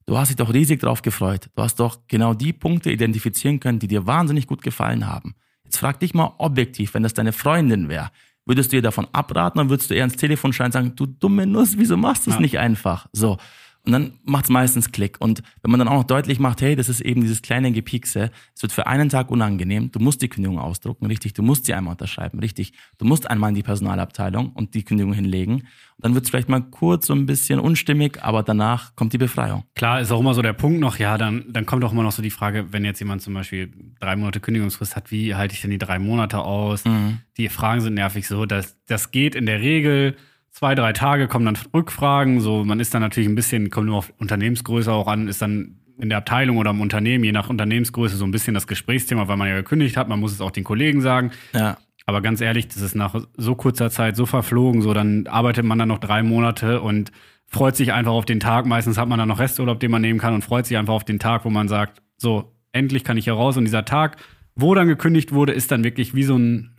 [0.05, 1.49] Du hast dich doch riesig drauf gefreut.
[1.55, 5.35] Du hast doch genau die Punkte identifizieren können, die dir wahnsinnig gut gefallen haben.
[5.63, 8.11] Jetzt frag dich mal objektiv, wenn das deine Freundin wäre,
[8.45, 11.05] Würdest du ihr davon abraten oder würdest du eher ins Telefon schreien und sagen, du
[11.05, 12.41] dumme Nuss, wieso machst du es ja.
[12.41, 13.07] nicht einfach?
[13.13, 13.37] So.
[13.85, 15.19] Und dann macht es meistens Klick.
[15.19, 18.31] Und wenn man dann auch noch deutlich macht, hey, das ist eben dieses kleine Gepiekse,
[18.55, 21.73] es wird für einen Tag unangenehm, du musst die Kündigung ausdrucken, richtig, du musst sie
[21.73, 25.55] einmal unterschreiben, richtig, du musst einmal in die Personalabteilung und die Kündigung hinlegen.
[25.55, 25.65] Und
[25.99, 29.65] dann wird es vielleicht mal kurz so ein bisschen unstimmig, aber danach kommt die Befreiung.
[29.75, 32.13] Klar, ist auch immer so der Punkt noch, ja, dann, dann kommt auch immer noch
[32.13, 33.69] so die Frage, wenn jetzt jemand zum Beispiel
[33.99, 36.85] drei Monate Kündigungsfrist hat, wie halte ich denn die drei Monate aus?
[36.85, 37.19] Mhm.
[37.35, 40.15] Die Fragen sind nervig so, dass das geht in der Regel
[40.53, 42.39] zwei, drei Tage kommen dann Rückfragen.
[42.39, 45.79] So, man ist dann natürlich ein bisschen, kommt nur auf Unternehmensgröße auch an, ist dann
[45.99, 49.37] in der Abteilung oder im Unternehmen, je nach Unternehmensgröße, so ein bisschen das Gesprächsthema, weil
[49.37, 50.07] man ja gekündigt hat.
[50.07, 51.31] Man muss es auch den Kollegen sagen.
[51.53, 51.77] Ja.
[52.05, 54.81] Aber ganz ehrlich, das ist nach so kurzer Zeit so verflogen.
[54.81, 57.11] So, dann arbeitet man dann noch drei Monate und
[57.45, 58.65] freut sich einfach auf den Tag.
[58.65, 61.05] Meistens hat man dann noch Resturlaub, den man nehmen kann und freut sich einfach auf
[61.05, 63.55] den Tag, wo man sagt, so, endlich kann ich hier raus.
[63.55, 64.17] Und dieser Tag,
[64.55, 66.75] wo dann gekündigt wurde, ist dann wirklich wie so ein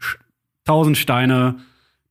[0.65, 1.57] tausend Steine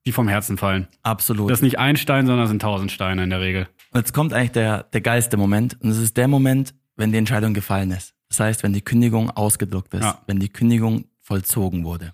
[0.05, 0.87] die vom Herzen fallen.
[1.01, 1.49] Absolut.
[1.49, 3.67] Das ist nicht ein Stein, sondern das sind tausend Steine in der Regel.
[3.91, 5.79] Und jetzt kommt eigentlich der, der geilste Moment.
[5.81, 8.13] Und es ist der Moment, wenn die Entscheidung gefallen ist.
[8.29, 10.21] Das heißt, wenn die Kündigung ausgedruckt ist, ja.
[10.27, 12.13] wenn die Kündigung vollzogen wurde,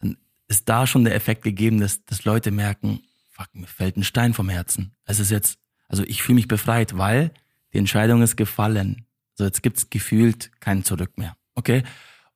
[0.00, 0.16] dann
[0.48, 4.34] ist da schon der Effekt gegeben, dass, dass Leute merken, fuck, mir fällt ein Stein
[4.34, 4.92] vom Herzen.
[5.04, 7.32] Es ist jetzt, also ich fühle mich befreit, weil
[7.72, 9.06] die Entscheidung ist gefallen.
[9.34, 11.36] So, jetzt gibt's gefühlt kein Zurück mehr.
[11.54, 11.82] Okay?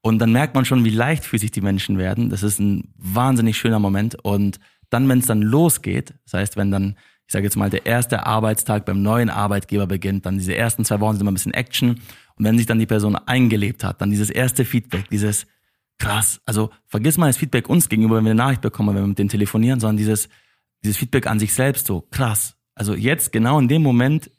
[0.02, 2.28] Und dann merkt man schon, wie leicht für sich die Menschen werden.
[2.28, 4.16] Das ist ein wahnsinnig schöner Moment.
[4.22, 4.58] Und
[4.92, 8.26] dann, wenn es dann losgeht, das heißt, wenn dann, ich sage jetzt mal, der erste
[8.26, 12.00] Arbeitstag beim neuen Arbeitgeber beginnt, dann diese ersten zwei Wochen sind immer ein bisschen Action.
[12.36, 15.46] Und wenn sich dann die Person eingelebt hat, dann dieses erste Feedback, dieses
[15.98, 19.08] krass, also vergiss mal das Feedback uns gegenüber, wenn wir eine Nachricht bekommen, wenn wir
[19.08, 20.28] mit denen telefonieren, sondern dieses,
[20.82, 22.56] dieses Feedback an sich selbst so, krass.
[22.74, 24.30] Also jetzt, genau in dem Moment,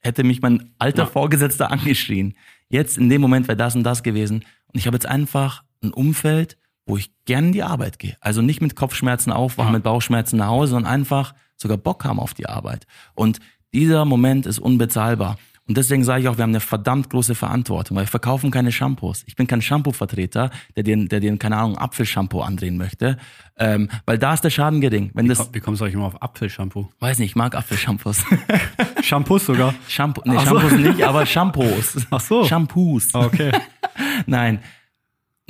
[0.00, 1.08] hätte mich mein alter ja.
[1.08, 2.34] Vorgesetzter angeschrien.
[2.68, 4.44] Jetzt in dem Moment wäre das und das gewesen.
[4.68, 8.16] Und ich habe jetzt einfach ein Umfeld, wo ich gern in die Arbeit gehe.
[8.20, 9.74] Also nicht mit Kopfschmerzen aufwachen, ja.
[9.74, 12.86] mit Bauchschmerzen nach Hause, sondern einfach sogar Bock haben auf die Arbeit.
[13.14, 13.38] Und
[13.72, 15.36] dieser Moment ist unbezahlbar.
[15.70, 18.72] Und deswegen sage ich auch, wir haben eine verdammt große Verantwortung, weil wir verkaufen keine
[18.72, 19.22] Shampoos.
[19.26, 23.18] Ich bin kein Shampoo-Vertreter, der dir, der dir, keine Ahnung, Apfelshampoo andrehen möchte.
[23.56, 25.12] Ähm, weil da ist der Schaden gering.
[25.14, 26.90] Wenn wie, das, wie kommst du eigentlich immer auf Apfelshampoo?
[26.98, 28.24] Weiß nicht, ich mag Apfelshampoos.
[29.02, 29.74] Shampoos sogar?
[29.86, 30.76] Shampoo, nee, Shampoos so.
[30.76, 32.04] nicht, aber Shampoos.
[32.10, 32.44] Ach so.
[32.44, 33.14] Shampoos.
[33.14, 33.52] Okay.
[34.26, 34.58] Nein,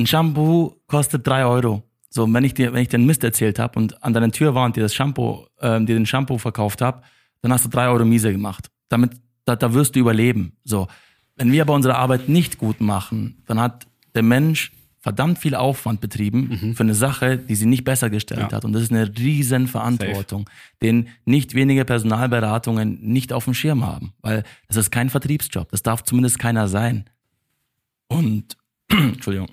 [0.01, 1.83] ein Shampoo kostet drei Euro.
[2.09, 4.55] So, wenn ich dir, wenn ich dir einen Mist erzählt habe und an deiner Tür
[4.55, 7.03] war und dir das Shampoo, ähm, dir den Shampoo verkauft habe,
[7.43, 8.71] dann hast du drei Euro miese gemacht.
[8.89, 9.13] Damit,
[9.45, 10.57] da, da wirst du überleben.
[10.65, 10.89] So.
[11.37, 16.01] Wenn wir aber unsere Arbeit nicht gut machen, dann hat der Mensch verdammt viel Aufwand
[16.01, 16.75] betrieben mhm.
[16.75, 18.53] für eine Sache, die sie nicht besser gestellt ja.
[18.53, 18.65] hat.
[18.65, 20.77] Und das ist eine riesen Verantwortung, Safe.
[20.83, 24.13] den nicht wenige Personalberatungen nicht auf dem Schirm haben.
[24.21, 25.71] Weil das ist kein Vertriebsjob.
[25.71, 27.09] Das darf zumindest keiner sein.
[28.09, 28.59] Und,
[28.89, 29.49] Entschuldigung.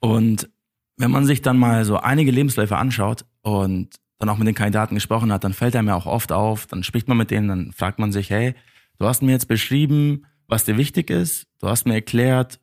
[0.00, 0.48] Und
[0.96, 4.94] wenn man sich dann mal so einige Lebensläufe anschaut und dann auch mit den Kandidaten
[4.94, 7.72] gesprochen hat, dann fällt einem ja auch oft auf, dann spricht man mit denen, dann
[7.72, 8.54] fragt man sich, hey,
[8.98, 12.60] du hast mir jetzt beschrieben, was dir wichtig ist, du hast mir erklärt,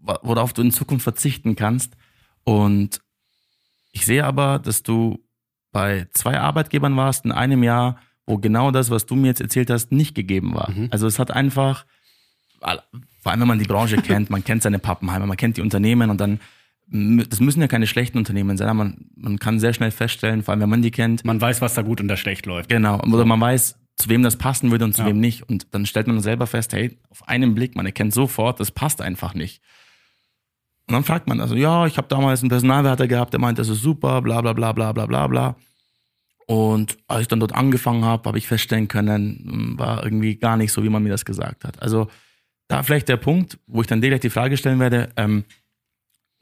[0.00, 1.96] worauf du in Zukunft verzichten kannst.
[2.44, 3.00] Und
[3.92, 5.20] ich sehe aber, dass du
[5.72, 9.70] bei zwei Arbeitgebern warst in einem Jahr, wo genau das, was du mir jetzt erzählt
[9.70, 10.70] hast, nicht gegeben war.
[10.70, 10.88] Mhm.
[10.90, 11.86] Also es hat einfach,
[12.58, 16.10] vor allem wenn man die Branche kennt, man kennt seine Pappenheimer, man kennt die Unternehmen
[16.10, 16.40] und dann
[16.90, 20.60] das müssen ja keine schlechten Unternehmen sein, man, man kann sehr schnell feststellen, vor allem
[20.60, 21.24] wenn man die kennt.
[21.24, 22.68] Man weiß, was da gut und da schlecht läuft.
[22.68, 25.08] Genau, oder man weiß, zu wem das passen würde und zu ja.
[25.08, 25.48] wem nicht.
[25.48, 29.00] Und dann stellt man selber fest, hey, auf einen Blick, man erkennt sofort, das passt
[29.00, 29.62] einfach nicht.
[30.88, 33.68] Und dann fragt man also, ja, ich habe damals einen Personalwärter gehabt, der meint, das
[33.68, 35.56] ist super, bla bla bla bla bla bla bla.
[36.46, 40.56] Und als ich dann dort angefangen habe, habe ich feststellen können, hm, war irgendwie gar
[40.56, 41.80] nicht so, wie man mir das gesagt hat.
[41.80, 42.08] Also
[42.66, 45.44] da vielleicht der Punkt, wo ich dann dir gleich die Frage stellen werde, ähm,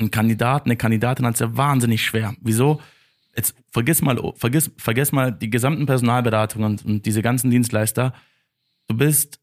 [0.01, 2.35] ein Kandidat, eine Kandidatin hat es ja wahnsinnig schwer.
[2.41, 2.81] Wieso?
[3.37, 8.13] Jetzt vergiss mal, vergiss, vergiss mal die gesamten Personalberatungen und, und diese ganzen Dienstleister.
[8.89, 9.41] Du bist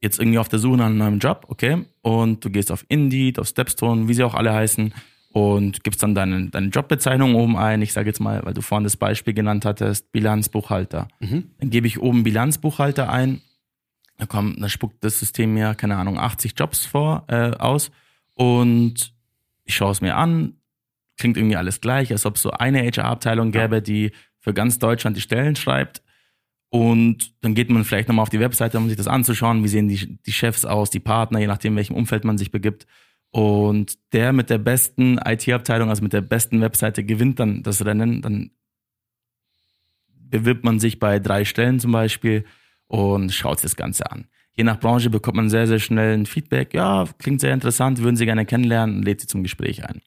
[0.00, 1.84] jetzt irgendwie auf der Suche nach einem neuen Job, okay?
[2.02, 4.94] Und du gehst auf Indeed, auf Stepstone, wie sie auch alle heißen,
[5.30, 7.82] und gibst dann deine, deine Jobbezeichnung oben ein.
[7.82, 11.08] Ich sage jetzt mal, weil du vorhin das Beispiel genannt hattest, Bilanzbuchhalter.
[11.20, 11.50] Mhm.
[11.58, 13.42] Dann gebe ich oben Bilanzbuchhalter ein.
[14.16, 17.90] Da kommt, da spuckt das System mir, keine Ahnung, 80 Jobs vor, äh, aus.
[18.34, 19.14] Und
[19.68, 20.54] ich schaue es mir an,
[21.18, 23.80] klingt irgendwie alles gleich, als ob es so eine HR-Abteilung gäbe, ja.
[23.80, 26.02] die für ganz Deutschland die Stellen schreibt.
[26.70, 29.62] Und dann geht man vielleicht nochmal auf die Webseite, um sich das anzuschauen.
[29.62, 32.86] Wie sehen die, die Chefs aus, die Partner, je nachdem, welchem Umfeld man sich begibt.
[33.30, 38.22] Und der mit der besten IT-Abteilung, also mit der besten Webseite, gewinnt dann das Rennen.
[38.22, 38.50] Dann
[40.08, 42.44] bewirbt man sich bei drei Stellen zum Beispiel
[42.86, 44.26] und schaut sich das Ganze an.
[44.58, 46.74] Je nach Branche bekommt man sehr, sehr schnell ein Feedback.
[46.74, 50.02] Ja, klingt sehr interessant, würden Sie gerne kennenlernen und lädt Sie zum Gespräch ein.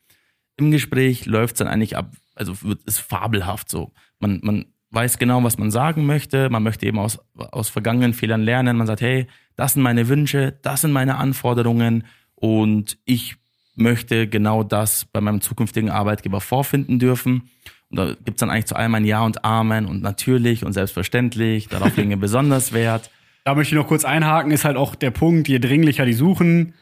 [0.57, 2.53] Im Gespräch läuft es dann eigentlich ab, also
[2.85, 3.93] ist fabelhaft so.
[4.19, 6.49] Man, man weiß genau, was man sagen möchte.
[6.49, 8.75] Man möchte eben aus, aus vergangenen Fehlern lernen.
[8.75, 12.03] Man sagt, hey, das sind meine Wünsche, das sind meine Anforderungen
[12.35, 13.37] und ich
[13.75, 17.49] möchte genau das bei meinem zukünftigen Arbeitgeber vorfinden dürfen.
[17.89, 21.69] Und da gibt's dann eigentlich zu allem ein Ja und Amen und natürlich und selbstverständlich.
[21.69, 23.09] Darauf legen wir besonders Wert.
[23.43, 26.73] Da möchte ich noch kurz einhaken, ist halt auch der Punkt, je dringlicher die suchen,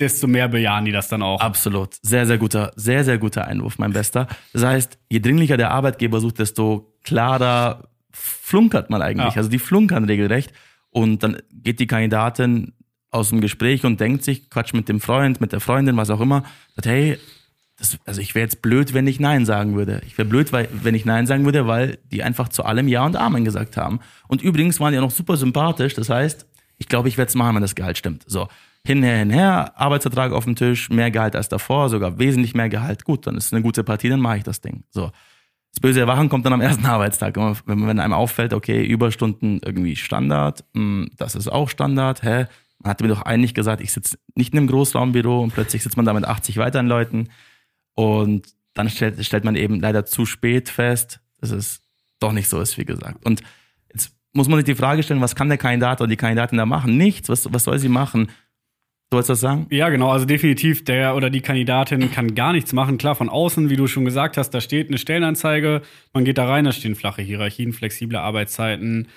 [0.00, 1.40] desto mehr bejahen die das dann auch.
[1.40, 1.94] Absolut.
[2.02, 4.26] Sehr, sehr guter, sehr, sehr guter Einwurf, mein Bester.
[4.52, 9.34] Das heißt, je dringlicher der Arbeitgeber sucht, desto klarer flunkert man eigentlich.
[9.34, 9.36] Ja.
[9.36, 10.52] Also die flunkern regelrecht.
[10.90, 12.72] Und dann geht die Kandidatin
[13.10, 16.20] aus dem Gespräch und denkt sich, Quatsch mit dem Freund, mit der Freundin, was auch
[16.20, 16.44] immer,
[16.74, 17.18] sagt, hey,
[17.80, 20.02] das, also ich wäre jetzt blöd, wenn ich Nein sagen würde.
[20.06, 23.06] Ich wäre blöd, weil, wenn ich Nein sagen würde, weil die einfach zu allem Ja
[23.06, 24.00] und Amen gesagt haben.
[24.28, 25.94] Und übrigens waren die auch noch super sympathisch.
[25.94, 28.24] Das heißt, ich glaube, ich werde es machen, wenn das Gehalt stimmt.
[28.26, 28.48] So,
[28.84, 33.04] hinher, hinher, Arbeitsvertrag auf dem Tisch, mehr Gehalt als davor, sogar wesentlich mehr Gehalt.
[33.04, 34.84] Gut, dann ist es eine gute Partie, dann mache ich das Ding.
[34.90, 35.10] So.
[35.72, 37.36] Das böse Erwachen kommt dann am ersten Arbeitstag.
[37.36, 42.46] Wenn, wenn einem auffällt, okay, Überstunden irgendwie Standard, hm, das ist auch Standard, hä?
[42.82, 45.96] Man hatte mir doch eigentlich gesagt, ich sitze nicht in einem Großraumbüro und plötzlich sitzt
[45.96, 47.28] man da mit 80 weiteren Leuten.
[47.94, 51.82] Und dann stellt, stellt man eben leider zu spät fest, dass es
[52.18, 53.24] doch nicht so ist, wie gesagt.
[53.24, 53.42] Und
[53.92, 56.66] jetzt muss man sich die Frage stellen, was kann der Kandidat oder die Kandidatin da
[56.66, 56.96] machen?
[56.96, 57.28] Nichts.
[57.28, 58.28] Was, was soll sie machen?
[59.10, 59.66] Du wolltest das sagen?
[59.70, 60.10] Ja, genau.
[60.10, 62.96] Also definitiv, der oder die Kandidatin kann gar nichts machen.
[62.96, 65.82] Klar, von außen, wie du schon gesagt hast, da steht eine Stellenanzeige.
[66.12, 69.08] Man geht da rein, da stehen flache Hierarchien, flexible Arbeitszeiten,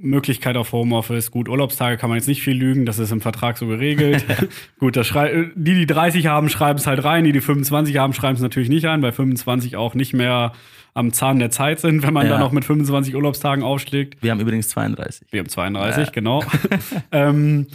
[0.00, 1.30] Möglichkeit auf Homeoffice.
[1.30, 4.24] Gut, Urlaubstage kann man jetzt nicht viel lügen, das ist im Vertrag so geregelt.
[4.78, 7.24] Gut, das schrei die, die 30 haben, schreiben es halt rein.
[7.24, 10.52] Die, die 25 haben, schreiben es natürlich nicht ein, weil 25 auch nicht mehr
[10.94, 12.32] am Zahn der Zeit sind, wenn man ja.
[12.32, 14.22] da noch mit 25 Urlaubstagen aufschlägt.
[14.22, 15.28] Wir haben übrigens 32.
[15.30, 16.10] Wir haben 32, ja.
[16.12, 16.42] genau.
[17.12, 17.66] ähm,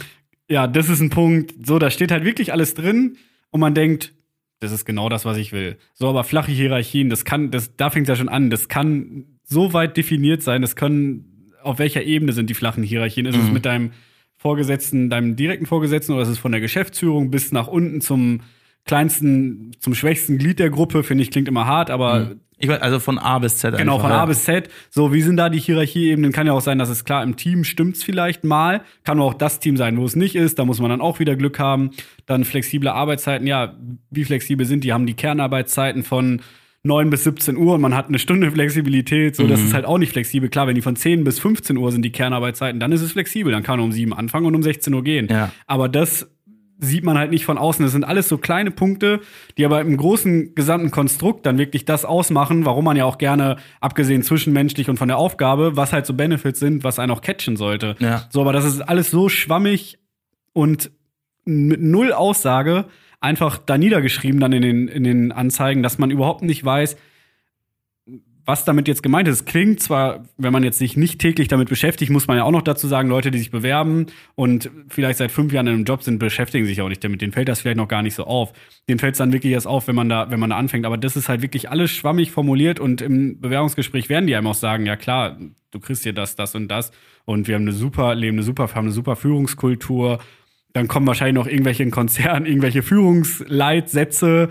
[0.48, 1.54] ja, das ist ein Punkt.
[1.66, 3.16] So, da steht halt wirklich alles drin
[3.50, 4.12] und man denkt,
[4.60, 5.76] das ist genau das, was ich will.
[5.94, 8.50] So, aber flache Hierarchien, das kann, das, da fängt es ja schon an.
[8.50, 11.35] Das kann so weit definiert sein, das können,
[11.66, 13.26] auf welcher Ebene sind die flachen Hierarchien?
[13.26, 13.44] Ist mhm.
[13.44, 13.92] es mit deinem
[14.36, 18.40] Vorgesetzten, deinem direkten Vorgesetzten oder ist es von der Geschäftsführung bis nach unten zum
[18.84, 21.02] kleinsten, zum schwächsten Glied der Gruppe?
[21.02, 22.40] Finde ich, klingt immer hart, aber mhm.
[22.58, 23.76] Ich weiß, also von A bis Z.
[23.76, 24.70] Genau, von A bis Z.
[24.88, 26.32] So, wie sind da die Hierarchieebenen?
[26.32, 28.82] Kann ja auch sein, dass es klar im Team stimmt's vielleicht mal.
[29.04, 30.58] Kann auch das Team sein, wo es nicht ist.
[30.58, 31.90] Da muss man dann auch wieder Glück haben.
[32.24, 33.46] Dann flexible Arbeitszeiten.
[33.46, 33.76] Ja,
[34.10, 34.94] wie flexibel sind die?
[34.94, 36.40] Haben die Kernarbeitszeiten von
[36.86, 39.36] 9 bis 17 Uhr und man hat eine Stunde Flexibilität.
[39.36, 39.48] So, mhm.
[39.48, 40.48] das ist halt auch nicht flexibel.
[40.48, 43.52] Klar, wenn die von 10 bis 15 Uhr sind die Kernarbeitszeiten, dann ist es flexibel.
[43.52, 45.28] Dann kann man um 7 anfangen und um 16 Uhr gehen.
[45.30, 45.52] Ja.
[45.66, 46.28] Aber das
[46.78, 47.84] sieht man halt nicht von außen.
[47.84, 49.20] Das sind alles so kleine Punkte,
[49.56, 53.56] die aber im großen gesamten Konstrukt dann wirklich das ausmachen, warum man ja auch gerne,
[53.80, 57.56] abgesehen zwischenmenschlich und von der Aufgabe, was halt so Benefits sind, was einen auch catchen
[57.56, 57.96] sollte.
[57.98, 58.26] Ja.
[58.30, 59.98] So, aber das ist alles so schwammig
[60.52, 60.90] und
[61.44, 62.86] mit null Aussage
[63.20, 66.96] einfach da niedergeschrieben dann in den, in den Anzeigen, dass man überhaupt nicht weiß,
[68.46, 69.44] was damit jetzt gemeint ist.
[69.44, 72.62] Klingt zwar, wenn man jetzt sich nicht täglich damit beschäftigt, muss man ja auch noch
[72.62, 76.20] dazu sagen, Leute, die sich bewerben und vielleicht seit fünf Jahren in einem Job sind,
[76.20, 77.20] beschäftigen sich auch nicht damit.
[77.20, 78.52] Denen fällt das vielleicht noch gar nicht so auf.
[78.88, 80.86] Denen fällt es dann wirklich erst auf, wenn man da, wenn man da anfängt.
[80.86, 84.54] Aber das ist halt wirklich alles schwammig formuliert und im Bewerbungsgespräch werden die einem auch
[84.54, 85.36] sagen, ja klar,
[85.72, 86.92] du kriegst hier das, das und das
[87.24, 90.20] und wir haben eine super, leben eine super, haben eine super Führungskultur.
[90.76, 94.50] Dann kommen wahrscheinlich noch irgendwelche in Konzernen, irgendwelche Führungsleitsätze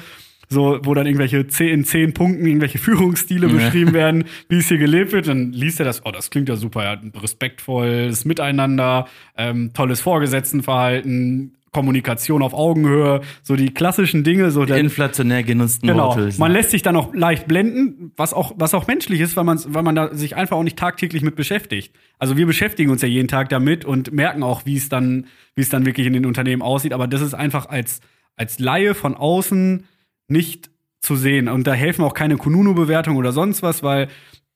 [0.50, 4.80] so, wo dann irgendwelche zehn, in zehn Punkten irgendwelche Führungsstile beschrieben werden, wie es hier
[4.80, 9.08] gelebt wird, dann liest er das, oh, das klingt ja super, ja, respektvolles Miteinander,
[9.38, 16.16] ähm, tolles Vorgesetztenverhalten, Kommunikation auf Augenhöhe, so die klassischen Dinge, so der, inflationär genutzten genau.
[16.16, 16.34] Worte.
[16.38, 19.60] Man lässt sich dann auch leicht blenden, was auch was auch menschlich ist, weil man
[19.68, 21.94] weil man da sich einfach auch nicht tagtäglich mit beschäftigt.
[22.18, 25.64] Also wir beschäftigen uns ja jeden Tag damit und merken auch, wie es dann wie
[25.64, 28.00] es dann wirklich in den Unternehmen aussieht, aber das ist einfach als
[28.38, 29.84] als Laie von außen
[30.30, 30.70] nicht
[31.02, 31.50] zu sehen.
[31.50, 34.08] Und da helfen auch keine Kununu-Bewertungen oder sonst was, weil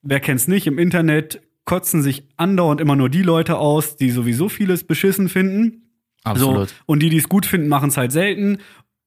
[0.02, 4.48] wer kennt's nicht, im Internet kotzen sich andauernd immer nur die Leute aus, die sowieso
[4.48, 5.89] vieles beschissen finden.
[6.24, 6.70] Absolut.
[6.70, 8.60] So, und die, die es gut finden, machen es halt selten.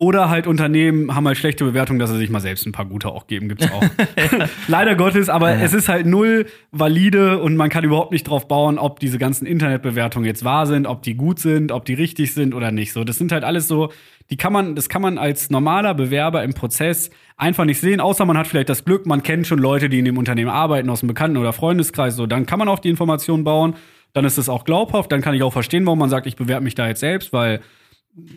[0.02, 3.06] Oder halt Unternehmen haben halt schlechte Bewertungen, dass sie sich mal selbst ein paar gute
[3.06, 3.84] auch geben, gibt's auch.
[4.66, 5.60] Leider Gottes, aber ja.
[5.60, 9.46] es ist halt null valide und man kann überhaupt nicht drauf bauen, ob diese ganzen
[9.46, 12.92] Internetbewertungen jetzt wahr sind, ob die gut sind, ob die richtig sind oder nicht.
[12.92, 13.92] So, das sind halt alles so,
[14.28, 18.24] die kann man, das kann man als normaler Bewerber im Prozess einfach nicht sehen, außer
[18.24, 20.98] man hat vielleicht das Glück, man kennt schon Leute, die in dem Unternehmen arbeiten, aus
[20.98, 23.76] dem Bekannten- oder Freundeskreis, so, dann kann man auch die Informationen bauen,
[24.12, 26.64] dann ist es auch glaubhaft, dann kann ich auch verstehen, warum man sagt, ich bewerbe
[26.64, 27.60] mich da jetzt selbst, weil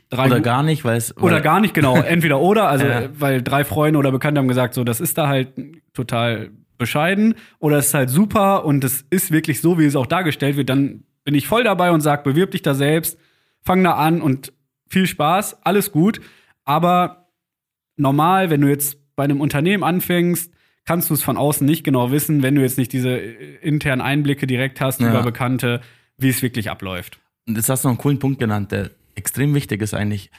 [0.09, 1.17] Drei oder gar nicht, weil es.
[1.17, 1.97] Oder gar nicht, genau.
[2.01, 3.09] Entweder oder, also ja.
[3.13, 5.49] weil drei Freunde oder Bekannte haben gesagt, so, das ist da halt
[5.93, 10.05] total bescheiden oder es ist halt super und es ist wirklich so, wie es auch
[10.05, 13.17] dargestellt wird, dann bin ich voll dabei und sag, bewirb dich da selbst,
[13.61, 14.53] fang da an und
[14.88, 16.21] viel Spaß, alles gut.
[16.63, 17.27] Aber
[17.97, 20.53] normal, wenn du jetzt bei einem Unternehmen anfängst,
[20.86, 24.02] kannst du es von außen nicht genau wissen, wenn du jetzt nicht diese äh, internen
[24.02, 25.10] Einblicke direkt hast Ja.
[25.10, 25.82] über Bekannte,
[26.17, 27.19] wie es wirklich abläuft.
[27.48, 30.32] Und jetzt hast du noch einen coolen Punkt genannt, der extrem wichtig ist eigentlich.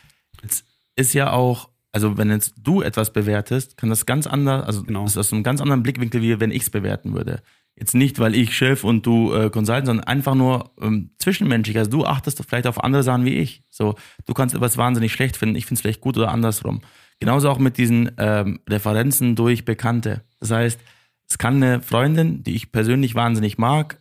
[0.43, 0.65] Es
[0.97, 5.03] ist ja auch, also wenn jetzt du etwas bewertest, kann das ganz anders, also Genau.
[5.05, 7.43] das ist aus einem ganz anderen Blickwinkel, wie wenn ich es bewerten würde.
[7.79, 11.77] Jetzt nicht, weil ich Chef und du äh, Consultant, sondern einfach nur ähm, zwischenmenschlich.
[11.77, 13.65] Also du achtest vielleicht auf andere Sachen wie ich.
[13.69, 16.81] So, du kannst etwas wahnsinnig schlecht finden, ich finde es vielleicht gut oder andersrum.
[17.21, 20.23] Genauso auch mit diesen ähm, Referenzen durch Bekannte.
[20.49, 20.81] Das heißt,
[21.29, 23.99] es kann eine Freundin, die ich persönlich wahnsinnig mag,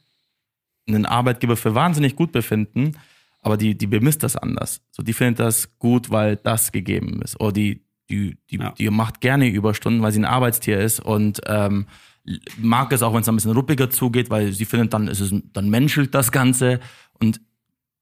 [0.87, 2.93] einen Arbeitgeber für wahnsinnig gut befinden,
[3.41, 4.81] aber die, die bemisst das anders.
[4.91, 7.39] So, die findet das gut, weil das gegeben ist.
[7.39, 8.71] Oder die, die, die, Ja.
[8.71, 11.87] die macht gerne Überstunden, weil sie ein Arbeitstier ist und ähm,
[12.57, 15.33] mag es auch, wenn es ein bisschen ruppiger zugeht, weil sie findet, dann ist es,
[15.53, 16.79] dann menschelt das Ganze
[17.13, 17.41] und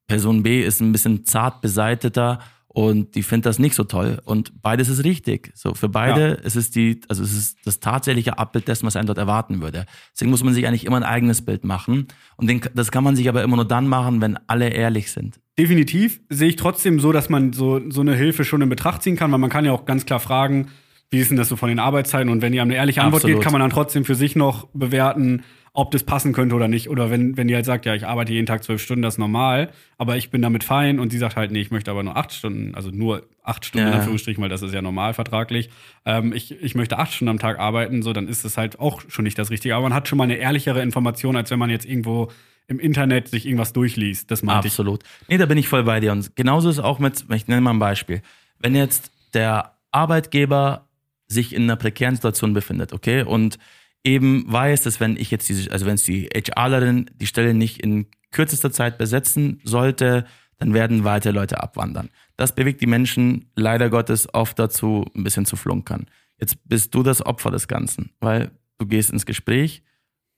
[0.08, 2.39] Person B ist ein bisschen zart beseiteter
[2.73, 4.19] und die findet das nicht so toll.
[4.25, 5.51] Und beides ist richtig.
[5.53, 6.33] So, für beide Ja.
[6.33, 9.86] ist es die, also es ist das tatsächliche Abbild dessen, was einen dort erwarten würde.
[10.13, 12.07] Deswegen muss man sich eigentlich immer ein eigenes Bild machen.
[12.36, 15.39] Und den, das kann man sich aber immer nur dann machen, wenn alle ehrlich sind.
[15.57, 19.15] Definitiv sehe ich trotzdem so, dass man so, so eine Hilfe schon in Betracht ziehen
[19.15, 20.69] kann, weil man kann ja auch ganz klar fragen,
[21.13, 22.30] wie ist denn das so von den Arbeitszeiten?
[22.30, 23.38] Und wenn ihr eine ehrliche Antwort Absolut.
[23.38, 25.43] geht, kann man dann trotzdem für sich noch bewerten,
[25.76, 26.89] ob das passen könnte oder nicht.
[26.89, 29.17] Oder wenn, wenn die halt sagt, ja, ich arbeite jeden Tag zwölf Stunden, das ist
[29.19, 32.15] normal, aber ich bin damit fein und sie sagt halt, nee, ich möchte aber nur
[32.15, 33.99] acht Stunden, also nur acht Stunden in Ja.
[33.99, 35.69] Anführungsstrichen, weil das ist ja normal vertraglich.
[36.06, 39.02] Ähm, ich, ich möchte acht Stunden am Tag arbeiten, so, dann ist das halt auch
[39.08, 39.76] schon nicht das Richtige.
[39.76, 42.30] Aber man hat schon mal eine ehrlichere Information, als wenn man jetzt irgendwo
[42.67, 44.30] im Internet sich irgendwas durchliest.
[44.32, 44.73] Das meinte ich.
[44.73, 45.04] Absolut.
[45.28, 46.12] Nee, da bin ich voll bei dir.
[46.12, 48.21] Und genauso ist es auch mit, ich nenne mal ein Beispiel.
[48.60, 50.88] Wenn jetzt der Arbeitgeber
[51.27, 53.57] sich in einer prekären Situation befindet, okay, und
[54.03, 57.79] eben weiß, dass wenn ich jetzt diese, also wenn es die HRlerin die Stelle nicht
[57.79, 60.25] in kürzester Zeit besetzen sollte,
[60.57, 62.09] dann werden weitere Leute abwandern.
[62.36, 66.07] Das bewegt die Menschen leider Gottes oft dazu, ein bisschen zu flunkern.
[66.39, 69.83] Jetzt bist du das Opfer des Ganzen, weil du gehst ins Gespräch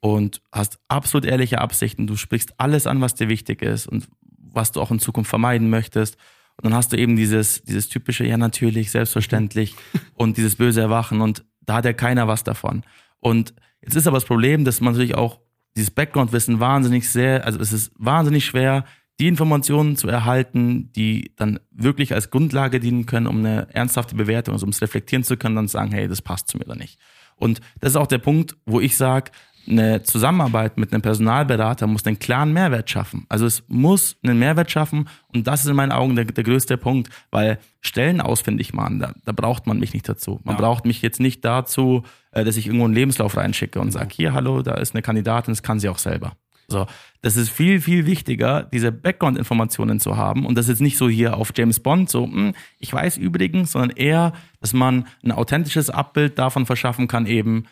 [0.02, 2.08] und hast absolut ehrliche Absichten.
[2.08, 5.69] Du sprichst alles an, was dir wichtig ist und was du auch in Zukunft vermeiden
[5.69, 6.17] möchtest.
[6.58, 9.76] Und dann hast du eben dieses, dieses typische, ja natürlich, selbstverständlich
[10.13, 12.84] und dieses böse Erwachen und da hat ja keiner was davon.
[13.20, 15.39] Und jetzt ist aber das Problem, dass man natürlich auch
[15.76, 18.86] dieses Background-Wissen wahnsinnig sehr, also es ist wahnsinnig schwer,
[19.20, 24.54] die Informationen zu erhalten, die dann wirklich als Grundlage dienen können, um eine ernsthafte Bewertung,
[24.54, 27.00] also um es reflektieren zu können, dann sagen, hey, das passt zu mir oder nicht.
[27.38, 29.32] Und das ist auch der Punkt, wo ich sage,
[29.67, 33.25] eine Zusammenarbeit mit einem Personalberater muss einen klaren Mehrwert schaffen.
[33.30, 36.78] Also es muss einen Mehrwert schaffen und das ist in meinen Augen der, der größte
[36.78, 40.39] Punkt, weil Stellen ausfindig machen, da, da braucht man mich nicht dazu.
[40.43, 40.62] Man Ja.
[40.62, 44.34] braucht mich jetzt nicht dazu, äh, dass ich irgendwo einen Lebenslauf reinschicke und sage, hier,
[44.34, 46.34] hallo, da ist eine Kandidatin, das kann sie auch selber.
[46.67, 46.88] So,
[47.21, 50.45] das ist viel, viel wichtiger, diese Background-Informationen zu haben.
[50.47, 53.91] Und das jetzt nicht so hier auf James Bond, so, hm, ich weiß übrigens, sondern
[53.95, 57.65] eher, dass man ein authentisches Abbild davon verschaffen kann, eben,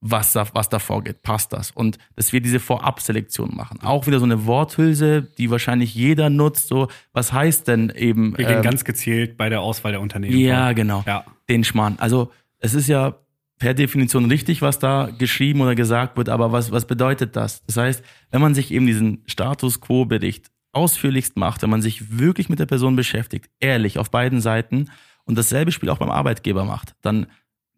[0.00, 1.70] was da, was da vorgeht, passt das.
[1.70, 3.80] Und dass wir diese Vorabselektion machen.
[3.82, 8.36] Auch wieder so eine Worthülse, die wahrscheinlich jeder nutzt, so, was heißt denn eben.
[8.38, 10.38] Wir gehen ähm, ganz gezielt bei der Auswahl der Unternehmen.
[10.38, 10.74] ja, vor.
[10.74, 11.04] genau.
[11.06, 11.24] Ja.
[11.48, 11.96] Den Schmarrn.
[11.98, 12.30] Also,
[12.60, 13.16] es ist ja
[13.58, 17.64] per Definition richtig, was da geschrieben oder gesagt wird, aber was, was bedeutet das?
[17.66, 22.48] Das heißt, wenn man sich eben diesen Status Quo-Bericht ausführlichst macht, wenn man sich wirklich
[22.48, 24.90] mit der Person beschäftigt, ehrlich auf beiden Seiten
[25.24, 27.26] und dasselbe Spiel auch beim Arbeitgeber macht, dann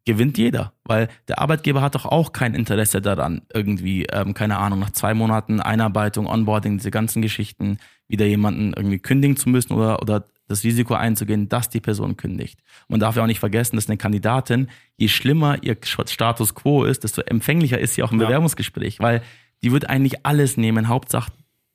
[0.05, 4.79] gewinnt jeder, weil der Arbeitgeber hat doch auch kein Interesse daran, irgendwie, ähm, keine Ahnung,
[4.79, 10.03] nach zwei Monaten Einarbeitung, Onboarding, diese ganzen Geschichten, wieder jemanden irgendwie kündigen zu müssen oder,
[10.03, 12.59] oder das Risiko einzugehen, dass die Person kündigt.
[12.89, 17.05] Man darf ja auch nicht vergessen, dass eine Kandidatin, je schlimmer ihr Status quo ist,
[17.05, 18.27] desto empfänglicher ist sie auch im Ja.
[18.27, 19.23] Bewerbungsgespräch, weil
[19.63, 20.89] die wird eigentlich alles nehmen.
[20.89, 21.31] Hauptsache,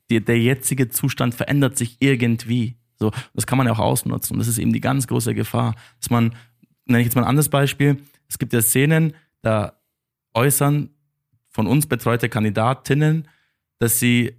[0.09, 2.75] der, der jetzige Zustand verändert sich irgendwie.
[2.97, 4.33] So, das kann man ja auch ausnutzen.
[4.33, 6.35] Und das ist eben die ganz große Gefahr, dass man,
[6.85, 7.97] nenne ich jetzt mal ein anderes Beispiel,
[8.36, 9.80] es gibt ja Szenen, da
[10.34, 10.89] äußern
[11.48, 13.30] von uns betreute Kandidatinnen,
[13.80, 14.36] dass sie,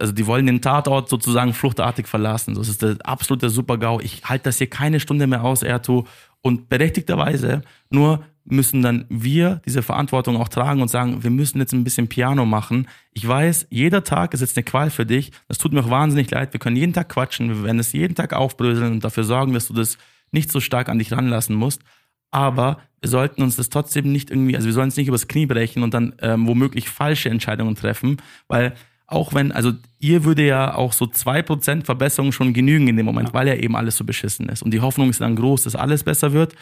[0.00, 2.54] also die wollen den Tatort sozusagen fluchtartig verlassen.
[2.54, 4.00] Das ist der absolute Super-GAU.
[4.00, 6.06] Ich halte das hier keine Stunde mehr aus, Erto.
[6.40, 11.74] Und berechtigterweise, nur müssen dann wir diese Verantwortung auch tragen und sagen, wir müssen jetzt
[11.74, 12.88] ein bisschen Piano machen.
[13.12, 15.30] Ich weiß, jeder Tag ist jetzt eine Qual für dich.
[15.46, 16.54] Das tut mir auch wahnsinnig leid.
[16.54, 17.50] Wir können jeden Tag quatschen.
[17.50, 19.98] Wir werden es jeden Tag aufbröseln und dafür sorgen, dass du das
[20.30, 21.82] nicht so stark an dich ranlassen musst.
[22.30, 25.46] Aber wir sollten uns das trotzdem nicht irgendwie, also wir sollen es nicht übers Knie
[25.46, 28.16] brechen und dann ähm, womöglich falsche Entscheidungen treffen,
[28.48, 28.74] weil
[29.06, 33.32] auch wenn, also ihr würde ja auch so 2% Verbesserung schon genügen in dem Moment,
[33.32, 34.62] weil ja eben alles so beschissen ist.
[34.62, 36.54] Und die Hoffnung ist dann groß, dass alles besser wird.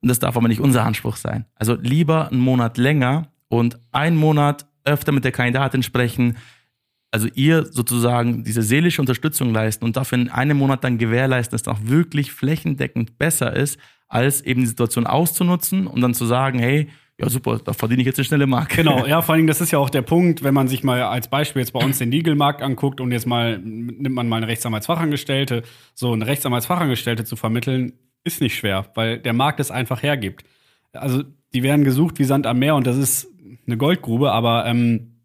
[0.00, 1.46] Und das darf aber nicht unser Anspruch sein.
[1.54, 6.36] Also lieber einen Monat länger und einen Monat öfter mit der Kandidatin sprechen,
[7.12, 11.60] also ihr sozusagen diese seelische Unterstützung leisten und dafür in einem Monat dann gewährleisten, dass
[11.62, 13.78] es auch wirklich flächendeckend besser ist,
[14.12, 16.88] als eben die Situation auszunutzen und dann zu sagen, hey,
[17.18, 18.68] ja super, da verdiene ich jetzt eine schnelle Mark.
[18.68, 21.28] Genau, ja, vor allem, das ist ja auch der Punkt, wenn man sich mal als
[21.28, 25.62] Beispiel jetzt bei uns den Legal-Markt anguckt und jetzt mal nimmt man mal eine Rechtsanwaltsfachangestellte,
[25.94, 30.44] so eine Rechtsanwaltsfachangestellte zu vermitteln, ist nicht schwer, weil der Markt es einfach hergibt.
[30.92, 31.22] Also
[31.54, 33.28] die werden gesucht wie Sand am Meer und das ist
[33.66, 35.22] eine Goldgrube, aber ähm,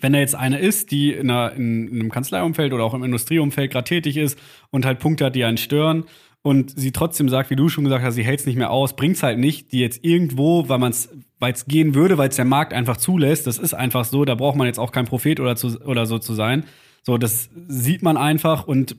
[0.00, 3.04] wenn da jetzt eine ist, die in, einer, in, in einem Kanzleiumfeld oder auch im
[3.04, 4.36] Industrieumfeld gerade tätig ist
[4.70, 6.04] und halt Punkte hat, die einen stören
[6.46, 8.94] und sie trotzdem sagt, wie du schon gesagt hast, sie hält es nicht mehr aus,
[8.96, 12.36] bringt's halt nicht, die jetzt irgendwo, weil man es, weil es gehen würde, weil es
[12.36, 15.40] der Markt einfach zulässt, das ist einfach so, da braucht man jetzt auch kein Prophet
[15.40, 16.64] oder, zu, oder so zu sein.
[17.02, 18.94] So, das sieht man einfach und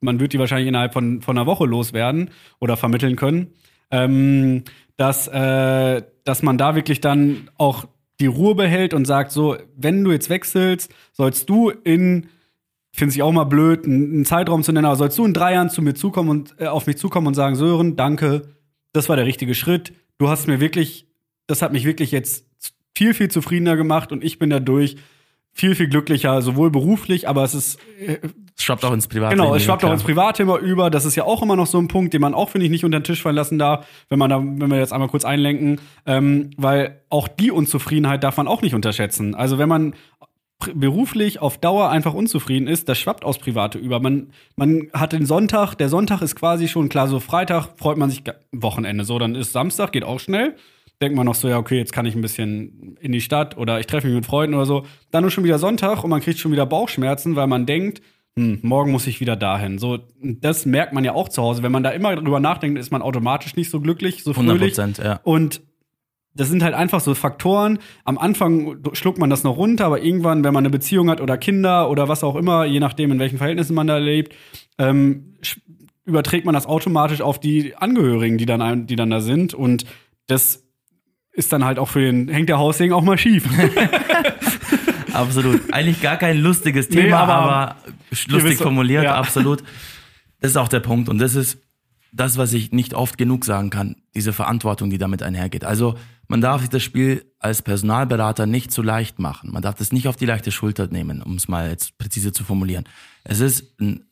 [0.00, 2.30] man wird die wahrscheinlich innerhalb von, von einer Woche loswerden
[2.60, 3.48] oder vermitteln können.
[3.90, 4.62] Ähm,
[4.96, 7.86] dass, äh, dass man da wirklich dann auch
[8.20, 12.28] die Ruhe behält und sagt so, wenn du jetzt wechselst, sollst du in,
[12.94, 15.68] finde ich auch mal blöd, einen Zeitraum zu nennen, aber sollst du in drei Jahren
[15.68, 18.42] zu mir zukommen und äh, auf mich zukommen und sagen, Sören, danke,
[18.92, 19.92] das war der richtige Schritt.
[20.18, 21.08] Du hast mir wirklich,
[21.48, 22.46] das hat mich wirklich jetzt
[22.94, 24.96] viel, viel zufriedener gemacht und ich bin dadurch
[25.54, 27.78] viel, viel glücklicher, sowohl beruflich, aber es ist.
[27.98, 28.18] Äh,
[28.56, 29.42] es schwappt auch ins Privathema.
[29.42, 30.88] Genau, es schwappt auch ins Privathema über.
[30.88, 32.84] Das ist ja auch immer noch so ein Punkt, den man auch, finde ich, nicht
[32.84, 35.80] unter den Tisch fallen lassen darf, wenn man da, wenn wir jetzt einmal kurz einlenken,
[36.06, 39.34] ähm, weil auch die Unzufriedenheit darf man auch nicht unterschätzen.
[39.34, 39.94] Also wenn man
[40.74, 44.00] beruflich auf Dauer einfach unzufrieden ist, das schwappt aus Private über.
[44.00, 48.10] Man, man hat den Sonntag, der Sonntag ist quasi schon klar, so Freitag freut man
[48.10, 49.04] sich Wochenende.
[49.04, 50.56] So, dann ist Samstag, geht auch schnell
[51.00, 53.80] denkt man noch so, ja, okay, jetzt kann ich ein bisschen in die Stadt oder
[53.80, 54.86] ich treffe mich mit Freunden oder so.
[55.10, 58.00] Dann ist schon wieder Sonntag und man kriegt schon wieder Bauchschmerzen, weil man denkt,
[58.36, 59.78] hm, morgen muss ich wieder dahin.
[59.78, 61.62] So, das merkt man ja auch zu Hause.
[61.62, 64.74] Wenn man da immer drüber nachdenkt, ist man automatisch nicht so glücklich, so fröhlich.
[64.74, 65.20] 100%, ja.
[65.22, 65.62] Und
[66.34, 67.78] das sind halt einfach so Faktoren.
[68.04, 71.38] Am Anfang schluckt man das noch runter, aber irgendwann, wenn man eine Beziehung hat oder
[71.38, 74.34] Kinder oder was auch immer, je nachdem, in welchen Verhältnissen man da lebt,
[74.78, 75.34] ähm,
[76.04, 79.54] überträgt man das automatisch auf die Angehörigen, die dann, die dann da sind.
[79.54, 79.86] Und
[80.26, 80.64] das
[81.32, 83.48] ist dann halt auch für den, hängt der Haussegen auch mal schief.
[85.12, 85.72] absolut.
[85.72, 87.76] Eigentlich gar kein lustiges Thema, nee, aber, aber,
[88.28, 89.14] lustig formuliert, ja.
[89.14, 89.62] absolut.
[90.40, 91.08] Das ist auch der Punkt.
[91.08, 91.63] Und das ist
[92.14, 95.64] das, was ich nicht oft genug sagen kann, diese Verantwortung, die damit einhergeht.
[95.64, 95.96] Also
[96.28, 99.50] man darf sich das Spiel als Personalberater nicht zu leicht machen.
[99.52, 102.44] Man darf das nicht auf die leichte Schulter nehmen, um es mal jetzt präzise zu
[102.44, 102.84] formulieren.
[103.24, 104.04] Es ist ein,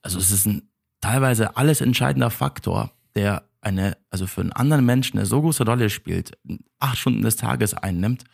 [0.00, 0.70] also es ist ein
[1.02, 5.90] teilweise alles entscheidender Faktor, der eine, also für einen anderen Menschen eine so große Rolle
[5.90, 6.38] spielt,
[6.78, 8.24] acht Stunden des Tages einnimmt,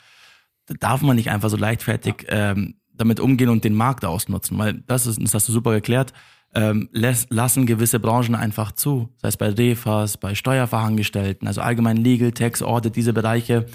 [0.66, 4.74] da darf man nicht einfach so leichtfertig ähm, damit umgehen und den Markt ausnutzen, weil
[4.86, 6.12] das ist, das hast du super geklärt,
[6.56, 12.32] ähm, lassen gewisse Branchen einfach zu, sei es bei Refas, bei Steuerfachangestellten, also allgemein Legal,
[12.32, 13.66] Tax, Audit, diese Bereiche,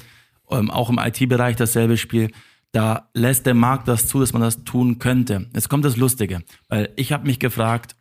[0.50, 2.32] ähm, auch im IT-Bereich dasselbe Spiel.
[2.72, 5.48] Da lässt der Markt das zu, dass man das tun könnte.
[5.54, 7.96] Jetzt kommt das Lustige, weil ich habe mich gefragt,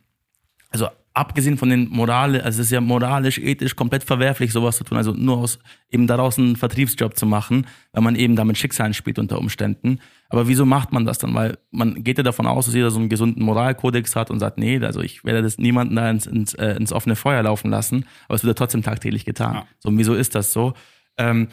[0.71, 4.83] also abgesehen von den Moral, also es ist ja moralisch, ethisch komplett verwerflich, sowas zu
[4.83, 5.59] tun, also nur aus
[5.89, 9.99] eben daraus einen Vertriebsjob zu machen, weil man eben damit Schicksalen spielt unter Umständen.
[10.29, 11.33] Aber wieso macht man das dann?
[11.33, 14.57] Weil man geht ja davon aus, dass jeder so einen gesunden Moralkodex hat und sagt,
[14.57, 18.05] nee, also ich werde das niemanden da ins, ins, äh, ins offene Feuer laufen lassen,
[18.27, 19.55] aber es wird ja trotzdem tagtäglich getan.
[19.55, 19.65] Ja.
[19.79, 20.73] So, und wieso ist das so?
[21.17, 21.49] Ähm,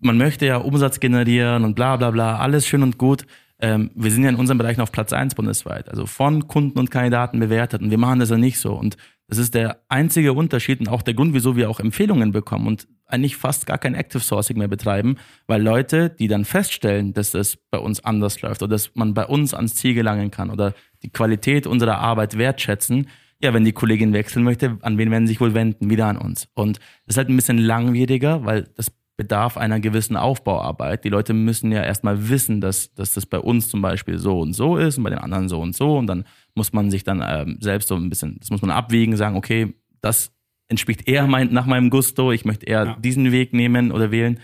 [0.00, 3.26] man möchte ja Umsatz generieren und bla bla bla, alles schön und gut
[3.60, 6.78] ähm, wir sind ja in unserem Bereich noch auf Platz eins bundesweit, also von Kunden
[6.78, 8.74] und Kandidaten bewertet und wir machen das ja nicht so.
[8.74, 8.96] Und
[9.26, 12.88] das ist der einzige Unterschied und auch der Grund, wieso wir auch Empfehlungen bekommen und
[13.06, 17.56] eigentlich fast gar kein Active Sourcing mehr betreiben, weil Leute, die dann feststellen, dass das
[17.70, 21.10] bei uns anders läuft oder dass man bei uns ans Ziel gelangen kann oder die
[21.10, 23.08] Qualität unserer Arbeit wertschätzen,
[23.40, 25.90] ja, wenn die Kollegin wechseln möchte, an wen werden sie sich wohl wenden?
[25.90, 26.48] Wieder an uns.
[26.54, 31.04] Und das ist halt ein bisschen langwieriger, weil das bedarf einer gewissen Aufbauarbeit.
[31.04, 34.52] Die Leute müssen ja erstmal wissen, dass, dass das bei uns zum Beispiel so und
[34.52, 35.98] so ist und bei den anderen so und so.
[35.98, 39.16] Und dann muss man sich dann ähm, selbst so ein bisschen, das muss man abwiegen,
[39.16, 40.30] sagen, okay, das
[40.68, 42.96] entspricht eher mein, nach meinem Gusto, ich möchte eher ja.
[42.96, 44.38] diesen Weg nehmen oder wählen.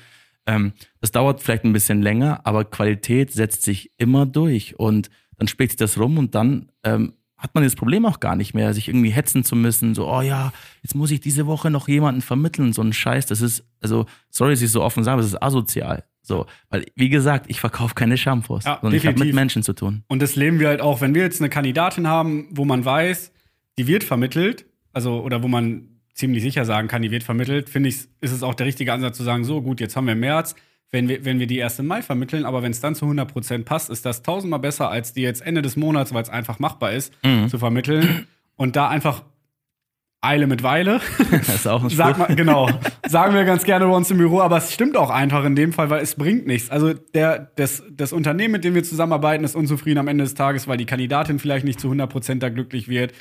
[0.45, 5.09] Ähm, das dauert vielleicht ein bisschen länger, aber Qualität setzt sich immer durch und
[5.39, 7.13] dann spricht sich das rum und dann ähm,
[7.45, 10.23] hat man das Problem auch gar nicht mehr, sich irgendwie hetzen zu müssen, so, oh
[10.23, 10.51] ja,
[10.83, 14.55] jetzt muss ich diese Woche noch jemanden vermitteln, so ein Scheiß, das ist, also, sorry,
[14.55, 16.05] dass ich so offen sage, das ist asozial.
[16.23, 19.75] So, weil, wie gesagt, ich verkaufe keine Shampoos, ja, sondern ich habe mit Menschen zu
[19.75, 20.05] tun.
[20.09, 23.31] Und das leben wir halt auch, wenn wir jetzt eine Kandidatin haben, wo man weiß,
[23.77, 24.65] die wird vermittelt,
[24.95, 28.43] also, oder wo man ziemlich sicher sagen kann, die wird vermittelt, finde ich, ist es
[28.43, 30.55] auch der richtige Ansatz zu sagen, so gut, jetzt haben wir März,
[30.95, 33.65] wenn wir, wenn wir die erst im Mai vermitteln, aber wenn es dann zu 100%
[33.65, 36.93] passt, ist das tausendmal besser, als die jetzt Ende des Monats, weil es einfach machbar
[36.93, 37.49] ist, mhm.
[37.49, 38.27] zu vermitteln.
[38.57, 39.25] Und da einfach
[40.21, 41.01] Eile mit Weile.
[41.31, 41.97] Das ist auch ein Spruch.
[41.97, 42.71] Sag mal, genau.
[43.07, 45.73] Sagen wir ganz gerne bei uns im Büro, aber es stimmt auch einfach in dem
[45.73, 46.71] Fall, weil es bringt nichts.
[46.71, 50.69] Also der, das, das Unternehmen, mit dem wir zusammenarbeiten, ist unzufrieden am Ende des Tages,
[50.69, 53.13] weil die Kandidatin vielleicht nicht zu 100% da glücklich wird.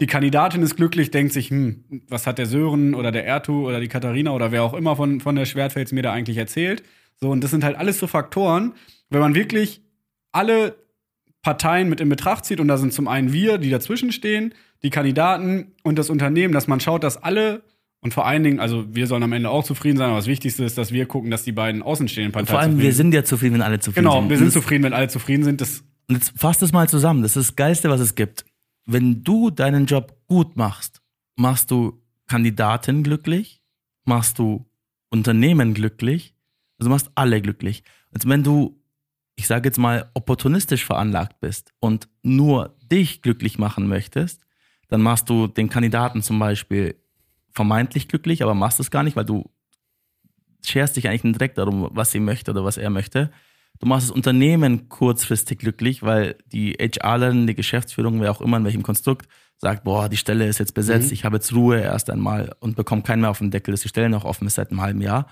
[0.00, 3.80] Die Kandidatin ist glücklich, denkt sich, hm, was hat der Sören oder der Ertu oder
[3.80, 6.82] die Katharina oder wer auch immer von, von der Schwertfels mir da eigentlich erzählt.
[7.20, 8.74] So, und das sind halt alles so Faktoren,
[9.10, 9.82] wenn man wirklich
[10.32, 10.76] alle
[11.42, 14.90] Parteien mit in Betracht zieht, und da sind zum einen wir, die dazwischen stehen, die
[14.90, 17.62] Kandidaten und das Unternehmen, dass man schaut, dass alle
[18.00, 20.64] und vor allen Dingen, also wir sollen am Ende auch zufrieden sein, aber das Wichtigste
[20.64, 22.52] ist, dass wir gucken, dass die beiden außenstehenden Parteien.
[22.52, 24.28] Vor allem, wir sind ja zufrieden, wenn alle zufrieden genau, sind.
[24.28, 25.60] Genau, wir sind zufrieden, wenn alle zufrieden sind.
[25.60, 27.22] Das und jetzt fasst es mal zusammen.
[27.22, 28.44] Das ist das Geilste, was es gibt.
[28.86, 31.02] Wenn du deinen Job gut machst,
[31.36, 33.60] machst du Kandidaten glücklich,
[34.04, 34.66] machst du
[35.10, 36.34] Unternehmen glücklich,
[36.78, 37.82] also machst alle glücklich.
[38.12, 38.80] Und wenn du,
[39.36, 44.46] ich sage jetzt mal, opportunistisch veranlagt bist und nur dich glücklich machen möchtest,
[44.88, 46.96] dann machst du den Kandidaten zum Beispiel
[47.52, 49.50] vermeintlich glücklich, aber machst es gar nicht, weil du
[50.64, 53.30] scherst dich eigentlich direkt darum, was sie möchte oder was er möchte.
[53.80, 58.64] Du machst das Unternehmen kurzfristig glücklich, weil die HRlerin, die Geschäftsführung, wer auch immer, in
[58.64, 61.12] welchem Konstrukt, sagt, boah, die Stelle ist jetzt besetzt, mhm.
[61.12, 63.88] ich habe jetzt Ruhe erst einmal und bekomme keinen mehr auf den Deckel, dass die
[63.88, 65.28] Stelle noch offen ist seit einem halben Jahr.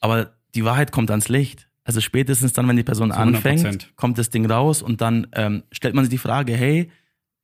[0.00, 1.68] Aber die Wahrheit kommt ans Licht.
[1.84, 3.16] Also spätestens dann, wenn die Person 100%.
[3.16, 6.90] anfängt, kommt das Ding raus und dann ähm, stellt man sich die Frage, hey,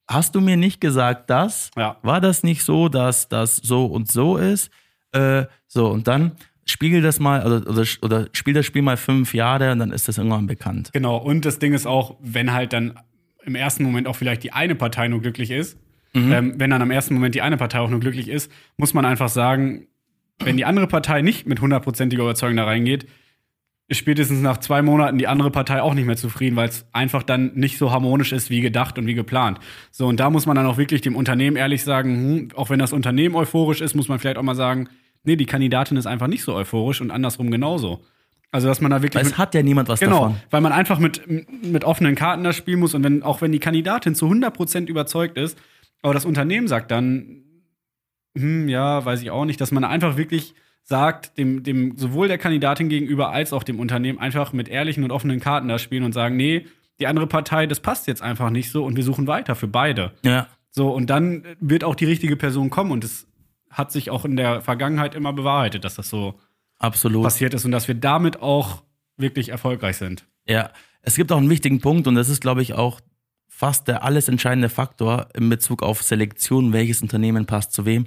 [0.09, 1.71] hast du mir nicht gesagt das?
[1.77, 1.97] Ja.
[2.03, 4.71] War das nicht so, dass das so und so ist?
[5.13, 6.33] Äh, so, und dann
[6.65, 10.09] spiegel das mal oder, oder, oder spiel das Spiel mal fünf Jahre und dann ist
[10.09, 10.91] das irgendwann bekannt.
[10.93, 12.99] Genau, und das Ding ist auch, wenn halt dann
[13.45, 15.79] im ersten Moment auch vielleicht die eine Partei nur glücklich ist,
[16.15, 16.33] mhm.
[16.33, 19.05] ähm, wenn dann am ersten Moment die eine Partei auch nur glücklich ist, muss man
[19.05, 19.87] einfach sagen,
[20.45, 23.07] wenn die andere Partei nicht mit hundertprozentiger Überzeugung da reingeht,
[23.89, 27.23] ist spätestens nach zwei Monaten die andere Partei auch nicht mehr zufrieden, weil es einfach
[27.23, 29.59] dann nicht so harmonisch ist wie gedacht und wie geplant.
[29.91, 32.79] So, und da muss man dann auch wirklich dem Unternehmen ehrlich sagen, hm, auch wenn
[32.79, 34.89] das Unternehmen euphorisch ist, muss man vielleicht auch mal sagen,
[35.25, 38.03] nee, die Kandidatin ist einfach nicht so euphorisch und andersrum genauso.
[38.51, 39.23] Also, dass man da wirklich.
[39.23, 40.37] Weil es hat ja niemand was genau, davon.
[40.51, 41.23] weil man einfach mit,
[41.63, 45.39] mit offenen Karten das spielen muss und wenn, auch wenn die Kandidatin zu 100% überzeugt
[45.39, 45.59] ist,
[46.03, 47.45] aber das Unternehmen sagt dann,
[48.37, 52.39] hm, ja, weiß ich auch nicht, dass man einfach wirklich sagt, dem, dem sowohl der
[52.39, 56.13] Kandidatin gegenüber als auch dem Unternehmen einfach mit ehrlichen und offenen Karten da spielen und
[56.13, 56.67] sagen, nee,
[56.99, 60.13] die andere Partei, das passt jetzt einfach nicht so und wir suchen weiter für beide.
[60.25, 60.49] Ja.
[60.71, 63.27] So, und dann wird auch die richtige Person kommen und es
[63.71, 66.39] hat sich auch in der Vergangenheit immer bewahrheitet, dass das so
[66.79, 67.23] Absolut.
[67.23, 68.83] passiert ist und dass wir damit auch
[69.17, 70.27] wirklich erfolgreich sind.
[70.47, 70.71] Ja,
[71.03, 73.01] es gibt auch einen wichtigen Punkt und das ist, glaube ich, auch
[73.49, 78.07] fast der alles entscheidende Faktor in Bezug auf Selektion, welches Unternehmen passt zu wem,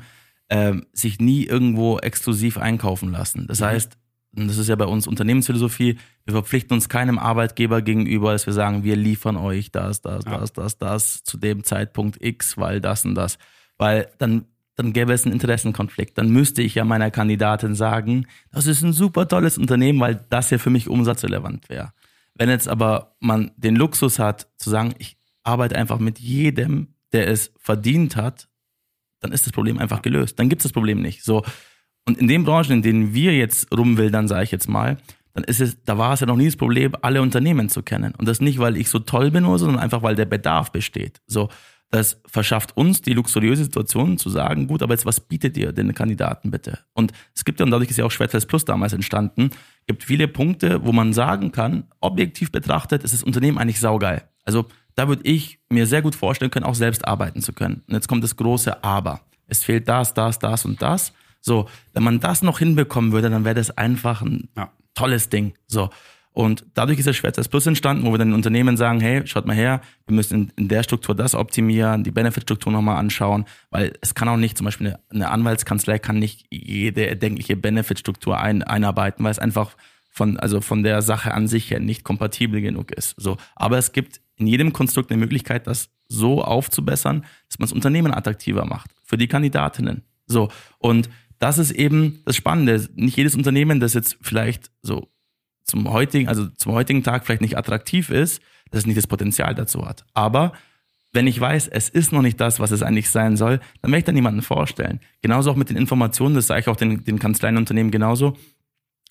[0.49, 3.47] äh, sich nie irgendwo exklusiv einkaufen lassen.
[3.47, 3.65] Das mhm.
[3.65, 3.97] heißt,
[4.33, 8.83] das ist ja bei uns Unternehmensphilosophie, wir verpflichten uns keinem Arbeitgeber gegenüber, dass wir sagen,
[8.83, 10.37] wir liefern euch das, das, ja.
[10.37, 13.37] das, das, das zu dem Zeitpunkt X, weil das und das.
[13.77, 16.17] Weil dann dann gäbe es einen Interessenkonflikt.
[16.17, 20.49] Dann müsste ich ja meiner Kandidatin sagen, das ist ein super tolles Unternehmen, weil das
[20.49, 21.93] ja für mich umsatzrelevant wäre.
[22.33, 27.29] Wenn jetzt aber man den Luxus hat, zu sagen, ich arbeite einfach mit jedem, der
[27.29, 28.49] es verdient hat,
[29.25, 30.37] dann ist das Problem einfach gelöst.
[30.37, 31.23] Dann gibt es das Problem nicht.
[31.23, 31.43] So.
[32.07, 34.97] Und in den Branchen, in denen wir jetzt rumwildern, sage ich jetzt mal,
[35.33, 38.13] dann ist es, da war es ja noch nie das Problem, alle Unternehmen zu kennen.
[38.15, 41.21] Und das nicht, weil ich so toll bin, sondern einfach, weil der Bedarf besteht.
[41.25, 41.49] So.
[41.91, 45.93] Das verschafft uns die luxuriöse Situation zu sagen, gut, aber jetzt was bietet ihr den
[45.93, 46.79] Kandidaten bitte?
[46.93, 49.51] Und es gibt ja, und dadurch ist ja auch Schwertfest Plus damals entstanden,
[49.87, 54.23] gibt viele Punkte, wo man sagen kann, objektiv betrachtet ist das Unternehmen eigentlich saugeil.
[54.43, 54.65] Also
[54.95, 57.83] da würde ich mir sehr gut vorstellen können, auch selbst arbeiten zu können.
[57.87, 59.21] Und jetzt kommt das große Aber.
[59.47, 61.13] Es fehlt das, das, das und das.
[61.41, 64.71] So, wenn man das noch hinbekommen würde, dann wäre das einfach ein ja.
[64.95, 65.53] tolles Ding.
[65.67, 65.89] So.
[66.31, 69.45] Und dadurch ist das Schweizers Plus entstanden, wo wir dann den Unternehmen sagen, hey, schaut
[69.45, 74.15] mal her, wir müssen in, der Struktur das optimieren, die Benefitstruktur nochmal anschauen, weil es
[74.15, 79.23] kann auch nicht, zum Beispiel eine, eine Anwaltskanzlei kann nicht jede erdenkliche Benefitstruktur ein, einarbeiten,
[79.23, 79.77] weil es einfach
[80.09, 83.15] von, also von der Sache an sich her nicht kompatibel genug ist.
[83.17, 83.37] So.
[83.55, 88.13] Aber es gibt in jedem Konstrukt eine Möglichkeit, das so aufzubessern, dass man das Unternehmen
[88.13, 90.03] attraktiver macht für die Kandidatinnen.
[90.27, 90.49] So.
[90.77, 91.09] Und
[91.39, 92.87] das ist eben das Spannende.
[92.95, 95.09] Nicht jedes Unternehmen, das jetzt vielleicht so
[95.63, 99.55] zum heutigen, also zum heutigen Tag vielleicht nicht attraktiv ist, dass es nicht das Potenzial
[99.55, 100.05] dazu hat.
[100.13, 100.53] Aber
[101.11, 103.99] wenn ich weiß, es ist noch nicht das, was es eigentlich sein soll, dann werde
[103.99, 104.99] ich da niemanden vorstellen.
[105.21, 108.37] Genauso auch mit den Informationen, das sage ich auch den, den Kanzleienunternehmen genauso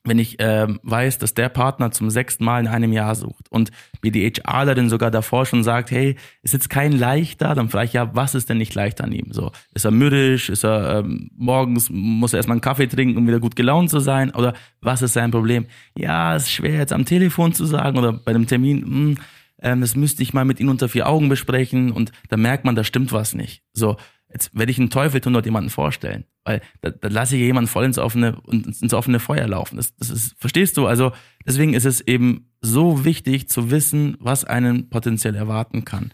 [0.07, 3.71] wenn ich äh, weiß, dass der Partner zum sechsten Mal in einem Jahr sucht und
[4.03, 7.93] mir die HRlerin sogar davor schon sagt, hey, ist jetzt kein leichter, dann frage ich
[7.95, 9.33] ja, was ist denn nicht leicht an ihm?
[9.33, 13.27] So, ist er mürrisch, ist er ähm, morgens muss er erstmal einen Kaffee trinken, um
[13.27, 14.53] wieder gut gelaunt zu sein oder
[14.83, 15.67] was ist sein Problem?
[15.97, 19.19] Ja, ist schwer jetzt am Telefon zu sagen oder bei einem Termin, mh, hm,
[19.63, 22.75] ähm, das müsste ich mal mit ihm unter vier Augen besprechen und da merkt man,
[22.75, 23.63] da stimmt was nicht.
[23.73, 23.97] So,
[24.35, 27.69] Jetzt werde ich einen Teufel tun dort jemanden vorstellen, weil da, da lasse ich jemanden
[27.69, 29.77] voll ins offene, ins offene Feuer laufen.
[29.77, 30.89] Das, das ist, verstehst du?
[30.89, 31.13] Also
[31.47, 36.13] deswegen ist es eben so wichtig zu wissen, was einen potenziell erwarten kann.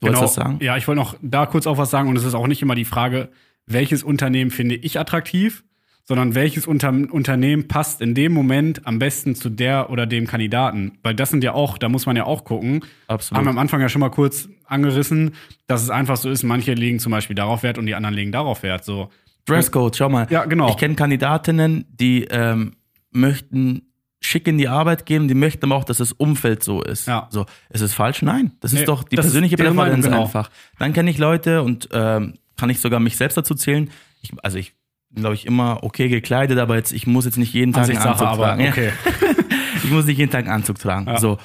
[0.00, 0.18] Du genau.
[0.18, 0.58] wolltest das sagen?
[0.60, 2.74] Ja, ich wollte noch da kurz auch was sagen und es ist auch nicht immer
[2.74, 3.30] die Frage,
[3.64, 5.64] welches Unternehmen finde ich attraktiv,
[6.04, 10.98] sondern welches Unter Unternehmen passt in dem Moment am besten zu der oder dem Kandidaten.
[11.02, 12.84] Weil das sind ja auch, da muss man ja auch gucken.
[13.06, 13.38] Absolut.
[13.38, 15.34] Haben wir am Anfang ja schon mal kurz angerissen,
[15.66, 18.32] dass es einfach so ist, manche legen zum Beispiel darauf Wert und die anderen legen
[18.32, 18.84] darauf Wert.
[18.84, 19.10] So.
[19.46, 20.26] Dresscode, schau mal.
[20.30, 20.68] Ja, genau.
[20.68, 22.76] Ich kenne Kandidatinnen, die ähm,
[23.10, 23.82] möchten
[24.20, 27.06] schick in die Arbeit geben, die möchten aber auch, dass das Umfeld so ist.
[27.06, 27.28] Ja.
[27.30, 28.22] So, ist es falsch?
[28.22, 28.52] Nein.
[28.60, 30.22] Das ist nee, doch die persönliche Präferenz genau.
[30.22, 30.50] einfach.
[30.78, 33.90] Dann kenne ich Leute und ähm, kann ich sogar mich selbst dazu zählen.
[34.20, 34.74] Ich, also ich
[35.14, 38.26] glaube ich, immer okay gekleidet, aber jetzt, ich muss jetzt nicht jeden Tag einen Anzug
[38.26, 38.68] aber, tragen.
[38.68, 38.92] Okay.
[39.84, 41.06] ich muss nicht jeden Tag einen Anzug tragen.
[41.06, 41.18] Ja.
[41.18, 41.38] So,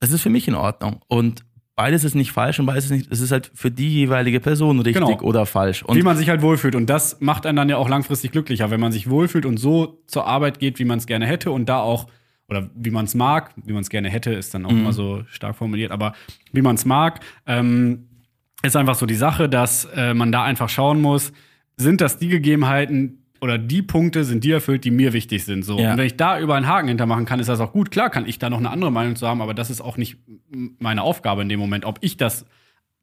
[0.00, 1.00] das ist für mich in Ordnung.
[1.08, 1.44] Und
[1.78, 4.80] beides ist nicht falsch und beides ist nicht, es ist halt für die jeweilige Person
[4.80, 5.20] richtig genau.
[5.22, 5.84] oder falsch.
[5.84, 6.74] Und wie man sich halt wohlfühlt.
[6.74, 10.02] Und das macht einen dann ja auch langfristig glücklicher, wenn man sich wohlfühlt und so
[10.08, 12.08] zur Arbeit geht, wie man es gerne hätte und da auch,
[12.48, 14.80] oder wie man es mag, wie man es gerne hätte, ist dann auch mhm.
[14.80, 16.14] immer so stark formuliert, aber
[16.50, 18.08] wie man es mag, ähm,
[18.64, 21.32] ist einfach so die Sache, dass äh, man da einfach schauen muss,
[21.76, 25.64] sind das die Gegebenheiten oder die Punkte sind die erfüllt, die mir wichtig sind.
[25.64, 25.78] So.
[25.78, 25.92] Ja.
[25.92, 27.90] Und wenn ich da über einen Haken hintermachen kann, ist das auch gut.
[27.90, 30.18] Klar kann ich da noch eine andere Meinung zu haben, aber das ist auch nicht
[30.78, 32.46] meine Aufgabe in dem Moment, ob ich das,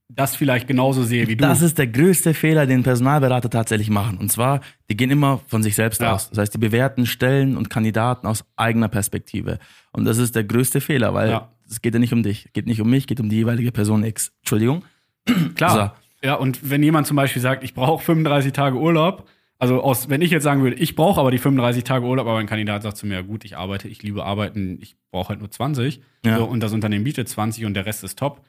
[0.10, 1.44] das vielleicht genauso sehe wie du.
[1.44, 4.18] Das ist der größte Fehler, den Personalberater tatsächlich machen.
[4.18, 6.14] Und zwar, die gehen immer von sich selbst ja.
[6.14, 6.30] aus.
[6.30, 9.60] Das heißt, die bewerten Stellen und Kandidaten aus eigener Perspektive.
[9.92, 11.50] Und das ist der größte Fehler, weil ja.
[11.70, 14.04] es geht ja nicht um dich, geht nicht um mich, geht um die jeweilige Person
[14.04, 14.32] X.
[14.42, 14.84] Entschuldigung.
[15.56, 15.96] Klar.
[15.96, 16.06] So.
[16.26, 19.28] Ja, und wenn jemand zum Beispiel sagt, ich brauche 35 Tage Urlaub,
[19.58, 22.40] also aus, wenn ich jetzt sagen würde, ich brauche aber die 35 Tage Urlaub, aber
[22.40, 25.50] ein Kandidat sagt zu mir, gut, ich arbeite, ich liebe arbeiten, ich brauche halt nur
[25.50, 26.38] 20 ja.
[26.38, 28.42] so, und das Unternehmen bietet 20 und der Rest ist top.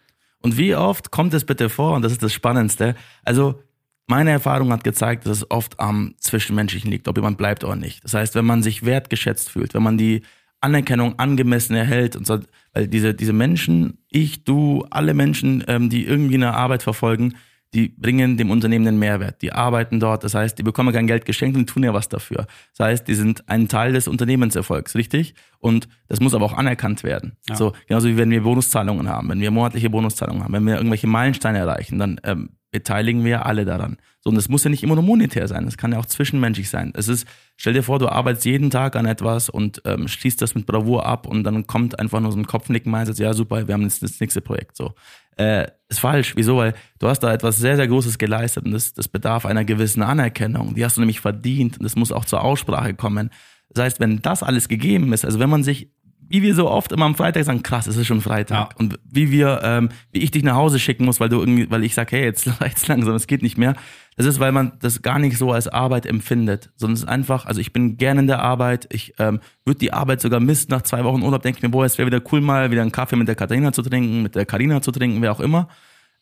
[0.43, 2.95] Und wie oft kommt es bitte vor, und das ist das Spannendste,
[3.25, 3.61] also
[4.09, 8.05] meine Erfahrung hat gezeigt, dass es oft am Zwischenmenschlichen liegt, ob jemand bleibt oder nicht.
[8.05, 10.23] Das heißt, wenn man sich wertgeschätzt fühlt, wenn man die
[10.61, 12.39] Anerkennung angemessen erhält und so,
[12.73, 17.35] weil diese, diese Menschen, ich, du, alle Menschen, ähm, die irgendwie eine Arbeit verfolgen,
[17.77, 19.43] die bringen dem Unternehmen einen Mehrwert.
[19.43, 22.47] Die arbeiten dort, das heißt, die bekommen kein Geld geschenkt und tun ja was dafür.
[22.75, 25.35] Das heißt, die sind ein Teil des Unternehmenserfolgs, richtig?
[25.59, 27.37] Und das muss aber auch anerkannt werden.
[27.51, 27.57] Ja.
[27.57, 31.07] So, genauso wie wenn wir Bonuszahlungen haben, wenn wir monatliche Bonuszahlungen haben, wenn wir irgendwelche
[31.07, 33.97] Meilensteine erreichen, dann ähm, beteiligen wir alle daran.
[34.21, 36.69] So, und das muss ja nicht immer nur monetär sein, das kann ja auch zwischenmenschlich
[36.69, 36.93] sein.
[36.95, 40.55] Es ist, stell dir vor, du arbeitest jeden Tag an etwas und ähm, schließt das
[40.55, 43.73] mit Bravour ab und dann kommt einfach nur so ein Kopfnicken, meinst ja super, wir
[43.73, 44.77] haben jetzt das nächste Projekt.
[44.77, 44.93] So,
[45.37, 46.37] äh, ist falsch.
[46.37, 46.59] Wieso?
[46.59, 50.03] Weil du hast da etwas sehr, sehr Großes geleistet und das, das bedarf einer gewissen
[50.03, 50.75] Anerkennung.
[50.75, 53.31] Die hast du nämlich verdient und das muss auch zur Aussprache kommen.
[53.71, 55.91] Das heißt, wenn das alles gegeben ist, also wenn man sich
[56.29, 58.71] wie wir so oft immer am Freitag sagen, krass, es ist schon Freitag.
[58.73, 58.79] Ja.
[58.79, 61.85] Und wie wir, ähm, wie ich dich nach Hause schicken muss, weil du irgendwie, weil
[61.85, 63.75] ich sag, hey, jetzt reicht's langsam, es geht nicht mehr.
[64.17, 67.47] Das ist, weil man das gar nicht so als Arbeit empfindet, sondern es ist einfach,
[67.47, 70.83] also ich bin gerne in der Arbeit, ich ähm, würde die Arbeit sogar misst nach
[70.83, 73.17] zwei Wochen Urlaub, denke ich mir, boah, es wäre wieder cool, mal wieder einen Kaffee
[73.17, 75.69] mit der Katharina zu trinken, mit der Karina zu trinken, wer auch immer.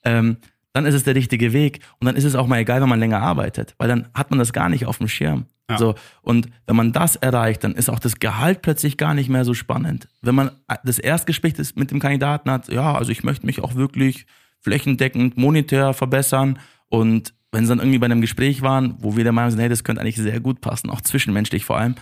[0.04, 0.38] Ähm,
[0.74, 1.80] dann ist es der richtige Weg.
[2.00, 4.38] Und dann ist es auch mal egal, wenn man länger arbeitet, weil dann hat man
[4.38, 5.46] das gar nicht auf dem Schirm.
[5.70, 5.78] Ja.
[5.78, 9.44] So, und wenn man das erreicht, dann ist auch das Gehalt plötzlich gar nicht mehr
[9.44, 10.08] so spannend.
[10.20, 10.50] Wenn man
[10.84, 14.26] das Erstgespräch mit dem Kandidaten hat, ja, also ich möchte mich auch wirklich
[14.60, 16.58] flächendeckend monetär verbessern
[16.88, 19.68] und wenn sie dann irgendwie bei einem Gespräch waren, wo wir der Meinung sind, hey,
[19.68, 21.94] das könnte eigentlich sehr gut passen, auch zwischenmenschlich vor allem,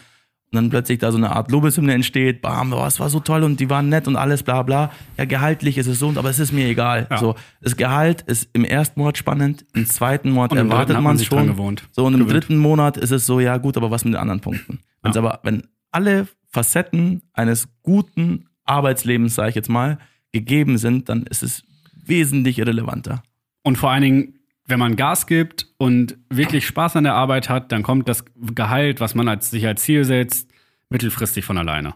[0.53, 3.42] und dann plötzlich da so eine Art Lobeshymne entsteht, bam, oh, es war so toll
[3.42, 4.90] und die waren nett und alles, bla bla.
[5.16, 7.07] Ja, gehaltlich ist es so, aber es ist mir egal.
[7.11, 7.16] Ja.
[7.16, 11.57] So, das Gehalt ist im ersten Monat spannend, im zweiten Monat erwartet man es schon.
[11.92, 12.32] So, und im gewöhnt.
[12.34, 14.80] dritten Monat ist es so, ja gut, aber was mit den anderen Punkten?
[15.03, 15.16] Ja.
[15.16, 19.98] aber, wenn alle Facetten eines guten Arbeitslebens, sage ich jetzt mal,
[20.32, 21.64] gegeben sind, dann ist es
[22.05, 23.22] wesentlich irrelevanter.
[23.62, 24.34] Und vor allen Dingen
[24.66, 29.00] wenn man Gas gibt und wirklich Spaß an der Arbeit hat, dann kommt das Gehalt,
[29.00, 30.50] was man als, sich als Ziel setzt,
[30.88, 31.94] mittelfristig von alleine.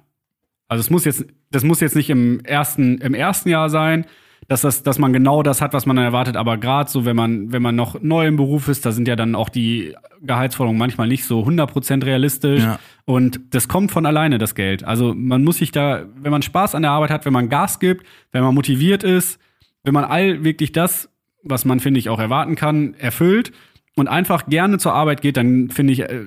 [0.69, 4.07] Also es muss jetzt, das muss jetzt nicht im ersten, im ersten Jahr sein,
[4.49, 7.17] dass, das, dass man genau das hat, was man dann erwartet, aber gerade so, wenn
[7.17, 10.79] man, wenn man noch neu im Beruf ist, da sind ja dann auch die Gehaltsforderungen
[10.79, 12.63] manchmal nicht so 100% realistisch.
[12.63, 12.79] Ja.
[13.05, 14.85] Und das kommt von alleine, das Geld.
[14.85, 17.81] Also man muss sich da, wenn man Spaß an der Arbeit hat, wenn man Gas
[17.81, 19.41] gibt, wenn man motiviert ist,
[19.83, 21.09] wenn man all wirklich das
[21.49, 23.53] was man, finde ich, auch erwarten kann, erfüllt
[23.97, 26.27] und einfach gerne zur Arbeit geht, dann finde ich, äh,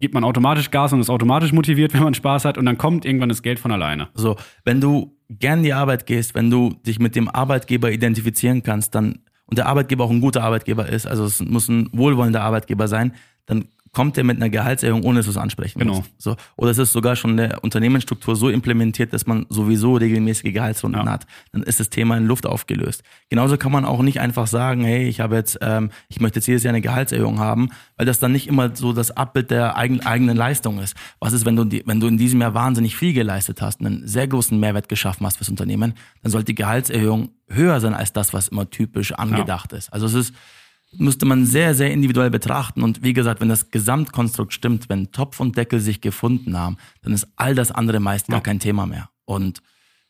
[0.00, 3.04] gibt man automatisch Gas und ist automatisch motiviert, wenn man Spaß hat und dann kommt
[3.04, 4.08] irgendwann das Geld von alleine.
[4.14, 8.94] So, wenn du gern die Arbeit gehst, wenn du dich mit dem Arbeitgeber identifizieren kannst,
[8.94, 12.88] dann und der Arbeitgeber auch ein guter Arbeitgeber ist, also es muss ein wohlwollender Arbeitgeber
[12.88, 13.12] sein,
[13.92, 15.96] kommt der mit einer Gehaltserhöhung, ohne dass du es ansprechen Genau.
[15.96, 16.10] musst.
[16.16, 16.34] So.
[16.56, 21.12] Oder es ist sogar schon eine Unternehmensstruktur so implementiert, dass man sowieso regelmäßige Gehaltsrunden Ja.
[21.12, 21.26] hat.
[21.52, 23.02] Dann ist das Thema in Luft aufgelöst.
[23.28, 26.46] Genauso kann man auch nicht einfach sagen, hey, ich habe jetzt, ähm, ich möchte jetzt
[26.46, 30.00] jedes Jahr eine Gehaltserhöhung haben, weil das dann nicht immer so das Abbild der eigen,
[30.00, 30.96] eigenen Leistung ist.
[31.20, 34.26] Was ist, wenn du, wenn du in diesem Jahr wahnsinnig viel geleistet hast, einen sehr
[34.26, 38.48] großen Mehrwert geschaffen hast fürs Unternehmen, dann sollte die Gehaltserhöhung höher sein als das, was
[38.48, 39.92] immer typisch angedacht ist.
[39.92, 40.34] Also es ist,
[40.98, 42.82] müsste man sehr, sehr individuell betrachten.
[42.82, 47.12] Und wie gesagt, wenn das Gesamtkonstrukt stimmt, wenn Topf und Deckel sich gefunden haben, dann
[47.12, 48.42] ist all das andere meist gar Ja.
[48.42, 49.08] kein Thema mehr.
[49.24, 49.62] Und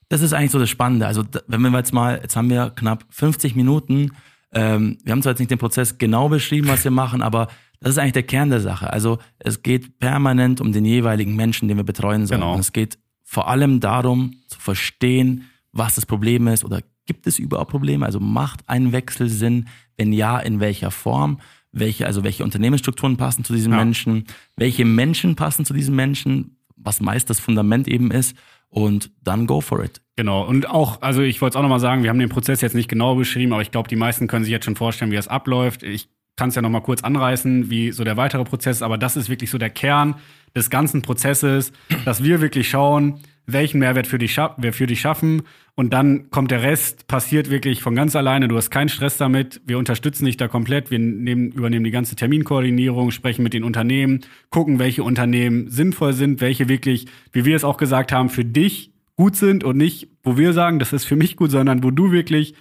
[0.09, 1.07] das ist eigentlich so das Spannende.
[1.07, 4.13] Also wenn wir jetzt mal, jetzt haben wir knapp 50 Minuten,
[4.53, 7.49] ähm, wir haben zwar jetzt nicht den Prozess genau beschrieben, was wir machen, aber
[7.81, 8.93] das ist eigentlich der Kern der Sache.
[8.93, 12.41] Also es geht permanent um den jeweiligen Menschen, den wir betreuen sollen.
[12.43, 12.55] Genau.
[12.55, 17.39] Und es geht vor allem darum, zu verstehen, was das Problem ist oder gibt es
[17.39, 18.07] überhaupt Probleme?
[18.07, 19.69] Also macht ein Wechsel Sinn?
[19.97, 21.41] Wenn ja, in welcher Form?
[21.73, 23.79] Welche, also welche Unternehmensstrukturen passen zu diesem Ja.
[23.79, 24.25] Menschen?
[24.57, 26.57] Welche Menschen passen zu diesem Menschen?
[26.77, 28.37] Was meist das Fundament eben ist.
[28.69, 30.01] Und dann go for it.
[30.17, 30.47] Genau.
[30.47, 32.89] Und auch, also ich wollte es auch nochmal sagen, wir haben den Prozess jetzt nicht
[32.89, 35.83] genau beschrieben, aber ich glaube, die meisten können sich jetzt schon vorstellen, wie das abläuft.
[35.83, 39.17] Ich kann es ja nochmal kurz anreißen, wie so der weitere Prozess ist, aber das
[39.17, 40.15] ist wirklich so der Kern
[40.57, 41.73] des ganzen Prozesses,
[42.05, 45.43] dass wir wirklich schauen, welchen Mehrwert für dich wir für dich schaffen
[45.75, 48.47] und dann kommt der Rest, passiert wirklich von ganz alleine.
[48.47, 49.63] Du hast keinen Stress damit.
[49.65, 50.91] Wir unterstützen dich da komplett.
[50.91, 54.21] Wir nehmen, übernehmen die ganze Terminkoordinierung, sprechen mit den Unternehmen,
[54.51, 58.93] gucken, welche Unternehmen sinnvoll sind, welche wirklich, wie wir es auch gesagt haben, für dich
[59.17, 62.13] gut sind und nicht, wo wir sagen, das ist für mich gut, sondern wo du
[62.13, 62.55] wirklich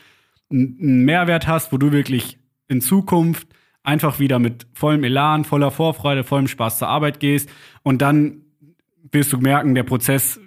[0.49, 2.37] einen Mehrwert hast, wo du wirklich
[2.69, 3.47] in Zukunft
[3.83, 7.49] einfach wieder mit vollem Elan, voller Vorfreude, vollem Spaß zur Arbeit gehst
[7.83, 8.45] und dann
[9.11, 10.39] wirst du merken, der Prozess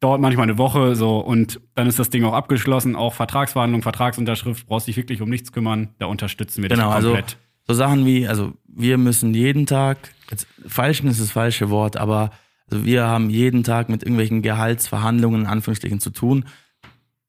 [0.00, 4.66] dauert manchmal eine Woche so und dann ist das Ding auch abgeschlossen, auch Vertragsverhandlung, Vertragsunterschrift,
[4.66, 7.36] brauchst dich wirklich um nichts kümmern, da unterstützen wir Genau, dich also komplett.
[7.66, 9.98] so Sachen wie, also wir müssen jeden Tag,
[10.30, 12.30] jetzt, falschen ist das falsche Wort, aber
[12.70, 16.44] also wir haben jeden Tag mit irgendwelchen Gehaltsverhandlungen in Anführungsstrichen zu tun.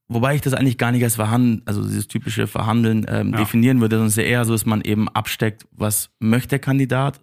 [0.07, 3.37] Wobei ich das eigentlich gar nicht als Verhandeln, also dieses typische Verhandeln ähm, Ja.
[3.39, 6.59] definieren würde, sondern es ist ja eher so, dass man eben absteckt, was möchte der
[6.59, 7.19] Kandidat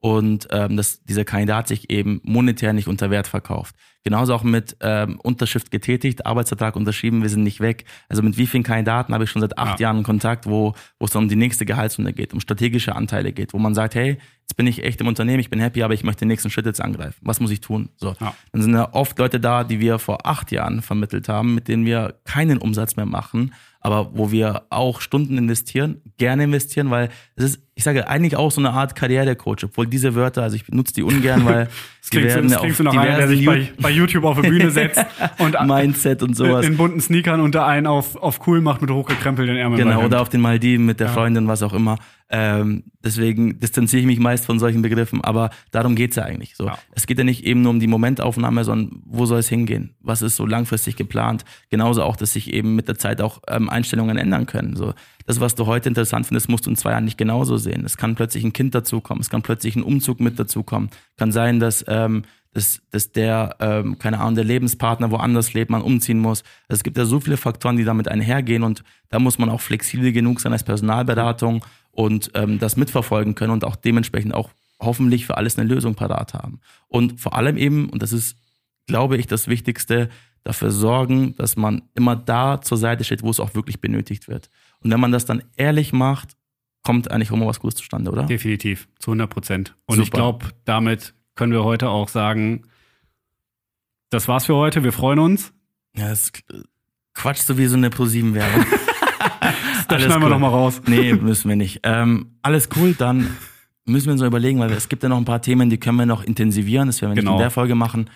[0.00, 3.74] und ähm, dass dieser Kandidat sich eben monetär nicht unter Wert verkauft.
[4.02, 7.84] Genauso auch mit ähm, Unterschrift getätigt, Arbeitsvertrag unterschrieben, wir sind nicht weg.
[8.08, 9.88] Also mit wie vielen Kandidaten habe ich schon seit acht Ja.
[9.88, 13.52] Jahren Kontakt, wo wo es dann um die nächste Gehaltsrunde geht, um strategische Anteile geht,
[13.52, 16.02] wo man sagt, hey, jetzt bin ich echt im Unternehmen, ich bin happy, aber ich
[16.02, 17.18] möchte den nächsten Schritt jetzt angreifen.
[17.20, 17.90] Was muss ich tun?
[17.96, 18.14] So.
[18.20, 18.34] Ja.
[18.52, 21.84] Dann sind ja oft Leute da, die wir vor acht Jahren vermittelt haben, mit denen
[21.84, 27.44] wir keinen Umsatz mehr machen, aber wo wir auch Stunden investieren, gerne investieren, weil es
[27.44, 30.94] ist, ich sage eigentlich auch so eine Art Karrierecoach, obwohl diese Wörter, also ich benutze
[30.94, 31.68] die ungern, weil
[32.00, 34.38] Das klingt, so, ja das klingt so nach einer, der sich bei, bei YouTube auf
[34.38, 35.04] eine Bühne setzt
[35.38, 36.66] und Mindset und sowas.
[36.66, 39.82] in bunten Sneakern unter einen auf, auf cool macht mit hochgekrempelten Ärmeln.
[39.82, 41.98] Genau, oder auf den Maldiven mit der Freundin, was auch immer.
[42.32, 46.54] Ähm, deswegen distanziere ich mich meist von solchen Begriffen, aber darum geht's ja eigentlich.
[46.56, 46.66] So.
[46.66, 46.78] Ja.
[46.94, 49.96] Es geht ja nicht eben nur um die Momentaufnahme, sondern wo soll es hingehen?
[50.00, 51.44] Was ist so langfristig geplant?
[51.70, 54.76] Genauso auch, dass sich eben mit der Zeit auch ähm, Einstellungen ändern können.
[54.76, 54.94] So.
[55.26, 57.84] Das, was du heute interessant findest, musst du in zwei Jahren nicht genauso sehen.
[57.84, 60.90] Es kann plötzlich ein Kind dazukommen, es kann plötzlich ein Umzug mit dazukommen.
[61.16, 62.22] Kann sein, dass ähm,
[62.52, 66.42] dass, dass der, ähm, keine Ahnung, der Lebenspartner woanders lebt, man umziehen muss.
[66.68, 69.60] Also es gibt ja so viele Faktoren, die damit einhergehen und da muss man auch
[69.60, 71.64] flexibel genug sein als Personalberatung
[72.00, 74.48] und ähm, das mitverfolgen können und auch dementsprechend auch
[74.80, 76.60] hoffentlich für alles eine Lösung parat haben.
[76.88, 78.38] Und vor allem eben, und das ist,
[78.86, 80.08] glaube ich, das Wichtigste,
[80.42, 84.48] dafür sorgen, dass man immer da zur Seite steht, wo es auch wirklich benötigt wird.
[84.82, 86.38] Und wenn man das dann ehrlich macht,
[86.82, 88.22] kommt eigentlich immer was Gutes zustande, oder?
[88.22, 89.76] Definitiv, zu 100 Prozent.
[89.84, 90.16] Und ich Super.
[90.16, 92.62] glaube, damit können wir heute auch sagen,
[94.08, 94.82] das war's für heute.
[94.82, 95.52] Wir freuen uns.
[95.94, 96.32] Ja, das
[97.12, 98.64] quatscht so wie so eine ProSieben-Werbung.
[99.90, 100.30] Da Alles schneiden wir cool.
[100.30, 100.80] noch mal raus.
[100.88, 101.80] Nee, müssen wir nicht.
[101.82, 103.36] Ähm, alles cool, dann
[103.86, 105.98] müssen wir uns noch überlegen, weil es gibt ja noch ein paar Themen, die können
[105.98, 106.86] wir noch intensivieren.
[106.86, 107.32] Das werden wir Genau.
[107.32, 108.08] nicht in der Folge machen.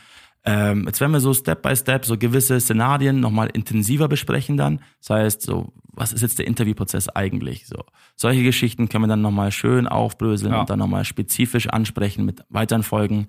[0.47, 4.81] Ähm, jetzt werden wir so Step by Step so gewisse Szenarien nochmal intensiver besprechen dann.
[5.01, 7.67] Das heißt, so, was ist jetzt der Interviewprozess eigentlich?
[7.67, 7.77] So,
[8.15, 10.61] solche Geschichten können wir dann nochmal schön aufbröseln Ja.
[10.61, 13.29] und dann nochmal spezifisch ansprechen mit weiteren Folgen.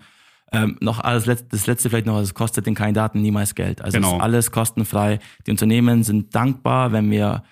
[0.52, 3.82] Ähm, noch alles Letz- das letzte vielleicht noch, es kostet den Kandidaten niemals Geld.
[3.82, 4.18] Also Genau.
[4.18, 5.20] ist alles kostenfrei.
[5.48, 7.44] Die Unternehmen sind dankbar, wenn wir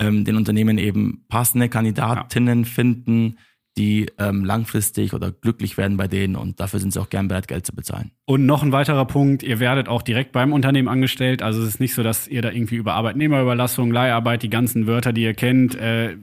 [0.00, 3.36] ähm, den Unternehmen eben passende Kandidatinnen finden,
[3.78, 7.46] die ähm, langfristig oder glücklich werden bei denen und dafür sind sie auch gern bereit,
[7.46, 8.10] Geld zu bezahlen.
[8.26, 11.40] Und noch ein weiterer Punkt, ihr werdet auch direkt beim Unternehmen angestellt.
[11.42, 15.12] Also es ist nicht so, dass ihr da irgendwie über Arbeitnehmerüberlassung, Leiharbeit, die ganzen Wörter,
[15.12, 16.16] die ihr kennt, äh,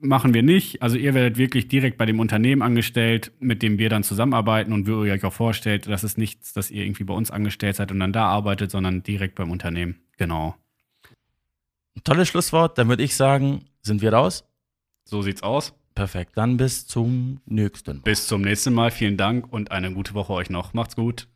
[0.00, 0.82] machen wir nicht.
[0.82, 4.86] Also ihr werdet wirklich direkt bei dem Unternehmen angestellt, mit dem wir dann zusammenarbeiten und
[4.86, 7.98] wir euch auch vorstellt, das ist nichts, dass ihr irgendwie bei uns angestellt seid und
[8.00, 9.96] dann da arbeitet, sondern direkt beim Unternehmen.
[10.18, 10.54] Genau.
[11.96, 14.44] Ein tolles Schlusswort, dann würde ich sagen, sind wir raus.
[15.04, 15.74] So sieht's aus.
[15.94, 16.32] Perfekt.
[16.36, 18.02] Dann bis zum nächsten Mal.
[18.02, 18.90] Bis zum nächsten Mal.
[18.90, 20.74] Vielen Dank und eine gute Woche euch noch.
[20.74, 21.26] Macht's gut.